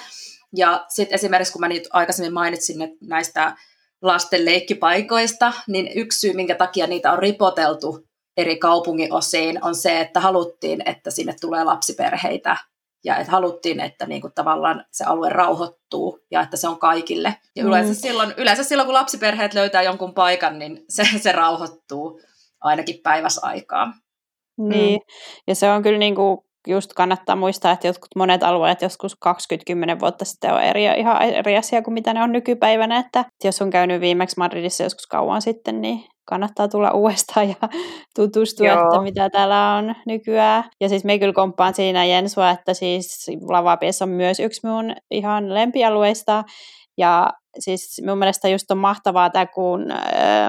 Ja 0.55 0.85
sitten 0.89 1.15
esimerkiksi, 1.15 1.53
kun 1.53 1.59
mä 1.59 1.67
niitä 1.67 1.89
aikaisemmin 1.93 2.33
mainitsin 2.33 2.81
että 2.81 2.97
näistä 3.01 3.55
lasten 4.01 4.45
leikkipaikoista, 4.45 5.53
niin 5.67 5.91
yksi 5.95 6.19
syy, 6.19 6.33
minkä 6.33 6.55
takia 6.55 6.87
niitä 6.87 7.11
on 7.11 7.19
ripoteltu 7.19 8.08
eri 8.37 8.57
kaupunginosiin 8.57 9.63
on 9.63 9.75
se, 9.75 9.99
että 9.99 10.19
haluttiin, 10.19 10.81
että 10.85 11.11
sinne 11.11 11.35
tulee 11.41 11.63
lapsiperheitä 11.63 12.57
ja 13.03 13.17
että 13.17 13.31
haluttiin, 13.31 13.79
että 13.79 14.05
niin 14.05 14.21
kuin 14.21 14.33
tavallaan 14.33 14.85
se 14.91 15.03
alue 15.03 15.29
rauhoittuu 15.29 16.19
ja 16.31 16.41
että 16.41 16.57
se 16.57 16.67
on 16.67 16.79
kaikille. 16.79 17.35
Ja 17.55 17.63
mm. 17.63 17.69
yleensä, 17.69 17.93
silloin, 17.93 18.33
yleensä 18.37 18.63
silloin, 18.63 18.87
kun 18.87 18.93
lapsiperheet 18.93 19.53
löytää 19.53 19.81
jonkun 19.81 20.13
paikan, 20.13 20.59
niin 20.59 20.85
se, 20.89 21.03
se 21.21 21.31
rauhoittuu 21.31 22.21
ainakin 22.61 22.99
päiväsaikaa. 23.03 23.93
Niin, 24.57 24.99
mm. 24.99 25.13
ja 25.47 25.55
se 25.55 25.71
on 25.71 25.83
kyllä 25.83 25.99
niin 25.99 26.15
kuin 26.15 26.37
just 26.67 26.93
kannattaa 26.93 27.35
muistaa, 27.35 27.71
että 27.71 27.87
jotkut 27.87 28.15
monet 28.15 28.43
alueet 28.43 28.81
joskus 28.81 29.17
20-10 29.95 29.99
vuotta 29.99 30.25
sitten 30.25 30.53
on 30.53 30.63
eri, 30.63 30.83
ihan 30.83 31.21
eri 31.21 31.57
asia 31.57 31.81
kuin 31.81 31.93
mitä 31.93 32.13
ne 32.13 32.23
on 32.23 32.31
nykypäivänä, 32.31 32.99
että 32.99 33.25
jos 33.43 33.61
on 33.61 33.69
käynyt 33.69 34.01
viimeksi 34.01 34.35
Madridissa 34.37 34.83
joskus 34.83 35.07
kauan 35.07 35.41
sitten, 35.41 35.81
niin 35.81 36.05
kannattaa 36.29 36.67
tulla 36.67 36.91
uudestaan 36.91 37.49
ja 37.49 37.55
tutustua, 38.15 38.67
Joo. 38.67 38.83
että 38.83 39.01
mitä 39.01 39.29
täällä 39.29 39.75
on 39.75 39.95
nykyään. 40.05 40.63
Ja 40.81 40.89
siis 40.89 41.03
me 41.03 41.19
kyllä 41.19 41.33
komppaan 41.33 41.73
siinä 41.73 42.05
Jensua, 42.05 42.49
että 42.49 42.73
siis 42.73 43.27
Lavapies 43.49 44.01
on 44.01 44.09
myös 44.09 44.39
yksi 44.39 44.67
mun 44.67 44.95
ihan 45.11 45.53
lempialueista. 45.53 46.43
Ja 46.97 47.33
siis 47.59 48.01
mun 48.05 48.17
mielestä 48.17 48.49
just 48.49 48.71
on 48.71 48.77
mahtavaa 48.77 49.29
tämä, 49.29 49.45
kun 49.45 49.85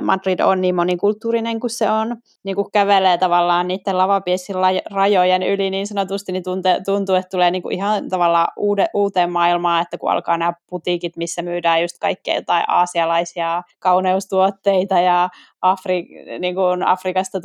Madrid 0.02 0.40
on 0.40 0.60
niin 0.60 0.74
monikulttuurinen 0.74 1.60
kuin 1.60 1.70
se 1.70 1.90
on, 1.90 2.16
niin 2.44 2.56
kun 2.56 2.70
kävelee 2.72 3.18
tavallaan 3.18 3.68
niiden 3.68 3.98
lavapiessin 3.98 4.56
rajojen 4.90 5.42
yli 5.42 5.70
niin 5.70 5.86
sanotusti, 5.86 6.32
niin 6.32 6.42
tuntuu, 6.42 6.72
tuntuu 6.84 7.14
että 7.14 7.30
tulee 7.30 7.50
niin 7.50 7.62
kuin 7.62 7.74
ihan 7.74 8.08
tavallaan 8.08 8.48
uude, 8.56 8.86
uuteen 8.94 9.32
maailmaan, 9.32 9.82
että 9.82 9.98
kun 9.98 10.10
alkaa 10.10 10.38
nämä 10.38 10.52
putiikit, 10.66 11.16
missä 11.16 11.42
myydään 11.42 11.82
just 11.82 11.98
kaikkea 12.00 12.34
jotain 12.34 12.64
aasialaisia 12.68 13.62
kauneustuotteita 13.78 15.00
ja 15.00 15.28
Afri, 15.62 16.06
niin 16.38 16.54
kuin 16.54 16.86
Afrikasta 16.86 17.38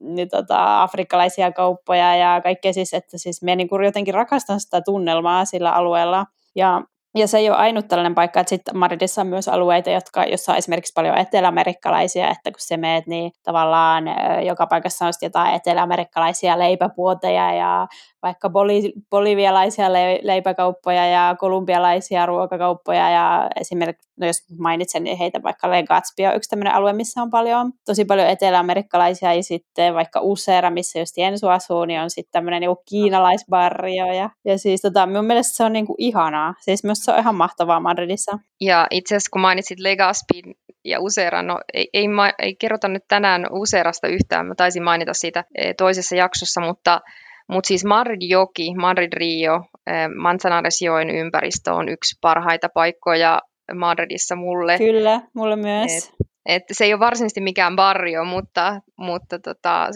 niin 0.00 0.28
tota, 0.28 0.82
afrikkalaisia 0.82 1.52
kauppoja 1.52 2.16
ja 2.16 2.40
kaikkea 2.42 2.72
siis, 2.72 2.94
että 2.94 3.18
siis 3.18 3.42
me 3.42 3.56
niin 3.56 3.68
jotenkin 3.84 4.14
rakastan 4.14 4.60
sitä 4.60 4.80
tunnelmaa 4.80 5.44
sillä 5.44 5.72
alueella. 5.72 6.26
Ja 6.54 6.82
ja 7.16 7.28
se 7.28 7.38
ei 7.38 7.50
ole 7.50 7.58
ainut 7.58 7.88
tällainen 7.88 8.14
paikka, 8.14 8.40
että 8.40 8.48
sitten 8.48 8.78
Madridissa 8.78 9.20
on 9.20 9.26
myös 9.26 9.48
alueita, 9.48 9.90
jotka, 9.90 10.24
jossa 10.24 10.52
on 10.52 10.58
esimerkiksi 10.58 10.92
paljon 10.92 11.18
eteläamerikkalaisia, 11.18 12.30
että 12.30 12.50
kun 12.50 12.60
se 12.60 12.76
meet, 12.76 13.06
niin 13.06 13.32
tavallaan 13.42 14.04
joka 14.46 14.66
paikassa 14.66 15.06
on 15.06 15.12
jotain 15.22 15.54
eteläamerikkalaisia 15.54 16.58
leipäpuoteja 16.58 17.52
ja 17.52 17.86
vaikka 18.26 18.50
boli, 18.50 18.92
bolivialaisia 19.10 19.92
le, 19.92 20.20
leipäkauppoja 20.22 21.06
ja 21.06 21.36
kolumbialaisia 21.38 22.26
ruokakauppoja 22.26 23.10
ja 23.10 23.50
esimerkiksi, 23.60 24.08
no 24.20 24.26
jos 24.26 24.36
mainitsen, 24.58 25.04
niin 25.04 25.18
heitä 25.18 25.42
vaikka 25.42 25.70
Legazpi 25.70 26.26
on 26.26 26.36
yksi 26.36 26.50
tämmöinen 26.50 26.74
alue, 26.74 26.92
missä 26.92 27.22
on 27.22 27.30
paljon, 27.30 27.72
tosi 27.84 28.04
paljon 28.04 28.28
eteläamerikkalaisia 28.28 29.34
ja 29.34 29.42
sitten 29.42 29.94
vaikka 29.94 30.20
Usera, 30.20 30.70
missä 30.70 30.98
just 30.98 31.16
Jensu 31.16 31.48
asuu, 31.48 31.84
niin 31.84 32.00
on 32.00 32.10
sitten 32.10 32.32
tämmöinen 32.32 32.60
niin 32.60 32.76
kiinalaisbarrio 32.88 34.06
ja, 34.12 34.30
ja 34.44 34.58
siis 34.58 34.80
tota, 34.80 35.06
mun 35.06 35.24
mielestä 35.24 35.56
se 35.56 35.64
on 35.64 35.72
niin 35.72 35.86
kuin 35.86 35.96
ihanaa, 35.98 36.54
siis 36.60 36.84
myös 36.84 36.98
se 36.98 37.12
on 37.12 37.18
ihan 37.18 37.34
mahtavaa 37.34 37.80
Madridissa. 37.80 38.38
Ja 38.60 38.86
itse 38.90 39.14
asiassa 39.14 39.30
kun 39.32 39.40
mainitsit 39.40 39.80
Legazpin 39.80 40.54
ja 40.84 41.00
Usera, 41.00 41.42
no 41.42 41.60
ei, 41.74 41.88
ei, 41.92 42.06
ei 42.38 42.54
kerrota 42.54 42.88
nyt 42.88 43.04
tänään 43.08 43.46
Userasta 43.50 44.08
yhtään, 44.08 44.46
mä 44.46 44.54
taisin 44.54 44.82
mainita 44.82 45.14
siitä 45.14 45.44
eh, 45.58 45.74
toisessa 45.78 46.16
jaksossa, 46.16 46.60
mutta 46.60 47.00
mutta 47.48 47.68
siis 47.68 47.84
Madrid-joki, 47.84 48.74
Madrid-Rio, 48.74 49.54
eh, 49.86 50.08
Manzanaresjoen 50.16 51.10
ympäristö 51.10 51.72
on 51.72 51.88
yksi 51.88 52.18
parhaita 52.20 52.68
paikkoja 52.74 53.40
Madridissa 53.74 54.36
mulle. 54.36 54.78
Kyllä, 54.78 55.20
mulle 55.34 55.56
myös. 55.56 55.92
Et, 55.96 56.10
et 56.46 56.62
se 56.72 56.84
ei 56.84 56.92
ole 56.92 57.00
varsinaisesti 57.00 57.40
mikään 57.40 57.76
barrio, 57.76 58.24
mutta, 58.24 58.80
mutta 58.98 59.38
tota, 59.38 59.88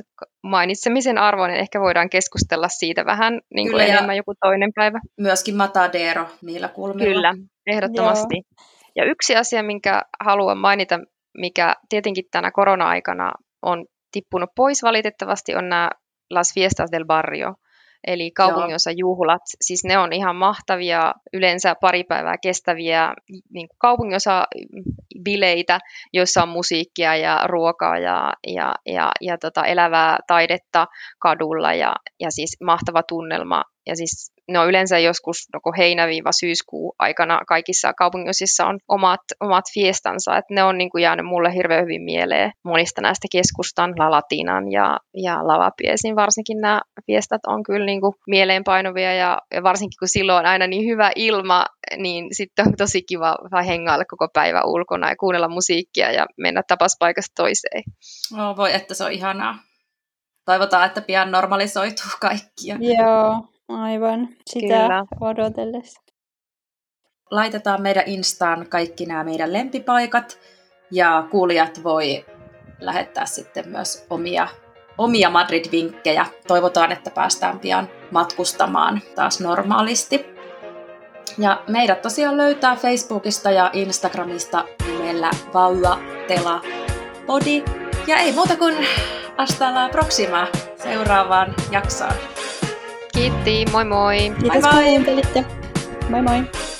mainitsemisen 0.42 1.18
arvoinen 1.18 1.56
ehkä 1.56 1.80
voidaan 1.80 2.10
keskustella 2.10 2.68
siitä 2.68 3.04
vähän 3.06 3.40
niin 3.54 3.70
kuin 3.70 3.82
enemmän 3.82 4.16
joku 4.16 4.34
toinen 4.40 4.70
päivä. 4.74 5.00
Myöskin 5.20 5.56
Matadero 5.56 6.26
niillä 6.42 6.68
kulmilla. 6.68 7.14
Kyllä, 7.14 7.34
ehdottomasti. 7.66 8.36
Joo. 8.36 8.66
Ja 8.96 9.04
yksi 9.04 9.36
asia, 9.36 9.62
minkä 9.62 10.02
haluan 10.24 10.58
mainita, 10.58 11.00
mikä 11.38 11.74
tietenkin 11.88 12.24
tänä 12.30 12.50
korona-aikana 12.50 13.32
on 13.62 13.86
tippunut 14.12 14.50
pois 14.56 14.82
valitettavasti, 14.82 15.54
on 15.54 15.68
nämä 15.68 15.90
Las 16.30 16.54
Fiestas 16.54 16.90
del 16.90 17.04
Barrio, 17.04 17.54
eli 18.06 18.30
kaupunginosa 18.30 18.90
juhlat. 18.90 19.42
Siis 19.60 19.84
ne 19.84 19.98
on 19.98 20.12
ihan 20.12 20.36
mahtavia, 20.36 21.14
yleensä 21.32 21.74
pari 21.74 22.04
päivää 22.04 22.38
kestäviä 22.38 23.14
niin 23.50 23.68
kaupunginosa 23.78 24.46
bileitä, 25.24 25.78
joissa 26.12 26.42
on 26.42 26.48
musiikkia 26.48 27.16
ja 27.16 27.40
ruokaa 27.46 27.98
ja, 27.98 28.32
ja, 28.46 28.74
ja, 28.86 29.10
ja 29.20 29.38
tota 29.38 29.64
elävää 29.64 30.18
taidetta 30.26 30.86
kadulla. 31.18 31.74
Ja, 31.74 31.94
ja 32.20 32.30
siis 32.30 32.56
mahtava 32.60 33.02
tunnelma. 33.02 33.62
Ja 33.86 33.96
siis 33.96 34.32
ne 34.50 34.58
on 34.58 34.68
yleensä 34.68 34.98
joskus 34.98 35.36
joko 35.54 35.72
heinä-syyskuu 35.78 36.94
aikana 36.98 37.40
kaikissa 37.48 37.92
kaupunginosissa 37.92 38.66
on 38.66 38.78
omat, 38.88 39.20
omat 39.40 39.64
fiestansa, 39.74 40.36
että 40.36 40.54
ne 40.54 40.62
on 40.64 40.78
niin 40.78 40.90
kuin 40.90 41.02
jäänyt 41.02 41.26
mulle 41.26 41.54
hirveän 41.54 41.82
hyvin 41.82 42.02
mieleen 42.02 42.52
monista 42.64 43.00
näistä 43.00 43.28
keskustan, 43.32 43.94
Lalatinan 43.98 44.72
ja, 44.72 44.98
ja 45.14 45.34
Lavapiesin. 45.34 46.16
Varsinkin 46.16 46.60
nämä 46.60 46.80
fiestat 47.06 47.40
on 47.46 47.62
kyllä 47.62 47.86
niin 47.86 48.00
kuin 48.00 48.14
mieleenpainuvia 48.26 49.14
ja, 49.14 49.38
ja 49.54 49.62
varsinkin 49.62 49.98
kun 49.98 50.08
silloin 50.08 50.38
on 50.38 50.46
aina 50.46 50.66
niin 50.66 50.86
hyvä 50.90 51.10
ilma, 51.16 51.64
niin 51.96 52.26
sitten 52.32 52.66
on 52.66 52.76
tosi 52.76 53.02
kiva 53.02 53.36
hengailla 53.66 54.04
koko 54.04 54.28
päivä 54.34 54.62
ulkona 54.64 55.09
ja 55.10 55.16
kuunnella 55.16 55.48
musiikkia 55.48 56.12
ja 56.12 56.26
mennä 56.36 56.62
tapaspaikasta 56.68 57.32
toiseen. 57.36 57.82
No 58.36 58.56
voi, 58.56 58.74
että 58.74 58.94
se 58.94 59.04
on 59.04 59.12
ihanaa. 59.12 59.58
Toivotaan, 60.44 60.86
että 60.86 61.00
pian 61.00 61.30
normalisoituu 61.30 62.10
kaikkia. 62.20 62.76
Joo, 62.80 63.50
Aivan, 63.68 64.28
sitä 64.46 64.66
Kyllä. 64.66 65.04
odotellessa. 65.20 66.00
Laitetaan 67.30 67.82
meidän 67.82 68.04
Instaan 68.06 68.66
kaikki 68.68 69.06
nämä 69.06 69.24
meidän 69.24 69.52
lempipaikat 69.52 70.38
ja 70.90 71.28
kuulijat 71.30 71.82
voi 71.84 72.24
lähettää 72.80 73.26
sitten 73.26 73.68
myös 73.68 74.06
omia, 74.10 74.48
omia 74.98 75.30
Madrid-vinkkejä. 75.30 76.26
Toivotaan, 76.46 76.92
että 76.92 77.10
päästään 77.10 77.58
pian 77.58 77.88
matkustamaan 78.10 79.00
taas 79.14 79.40
normaalisti. 79.40 80.26
Ja 81.40 81.62
meidät 81.68 82.02
tosiaan 82.02 82.36
löytää 82.36 82.76
Facebookista 82.76 83.50
ja 83.50 83.70
Instagramista 83.72 84.64
nimellä 84.86 85.30
Vauva 85.54 85.98
Tela 86.28 86.62
Podi. 87.26 87.64
Ja 88.06 88.16
ei 88.16 88.32
muuta 88.32 88.56
kuin 88.56 88.74
hasta 89.38 89.74
la 89.74 89.88
proxima 89.88 90.46
seuraavaan 90.82 91.54
jaksoon. 91.70 92.12
Kiitti, 93.12 93.64
moi 93.72 93.84
moi! 93.84 94.16
Kiitos 94.40 94.62
moi 94.62 95.02
moi. 95.02 95.44
Moi 96.08 96.22
moi! 96.22 96.79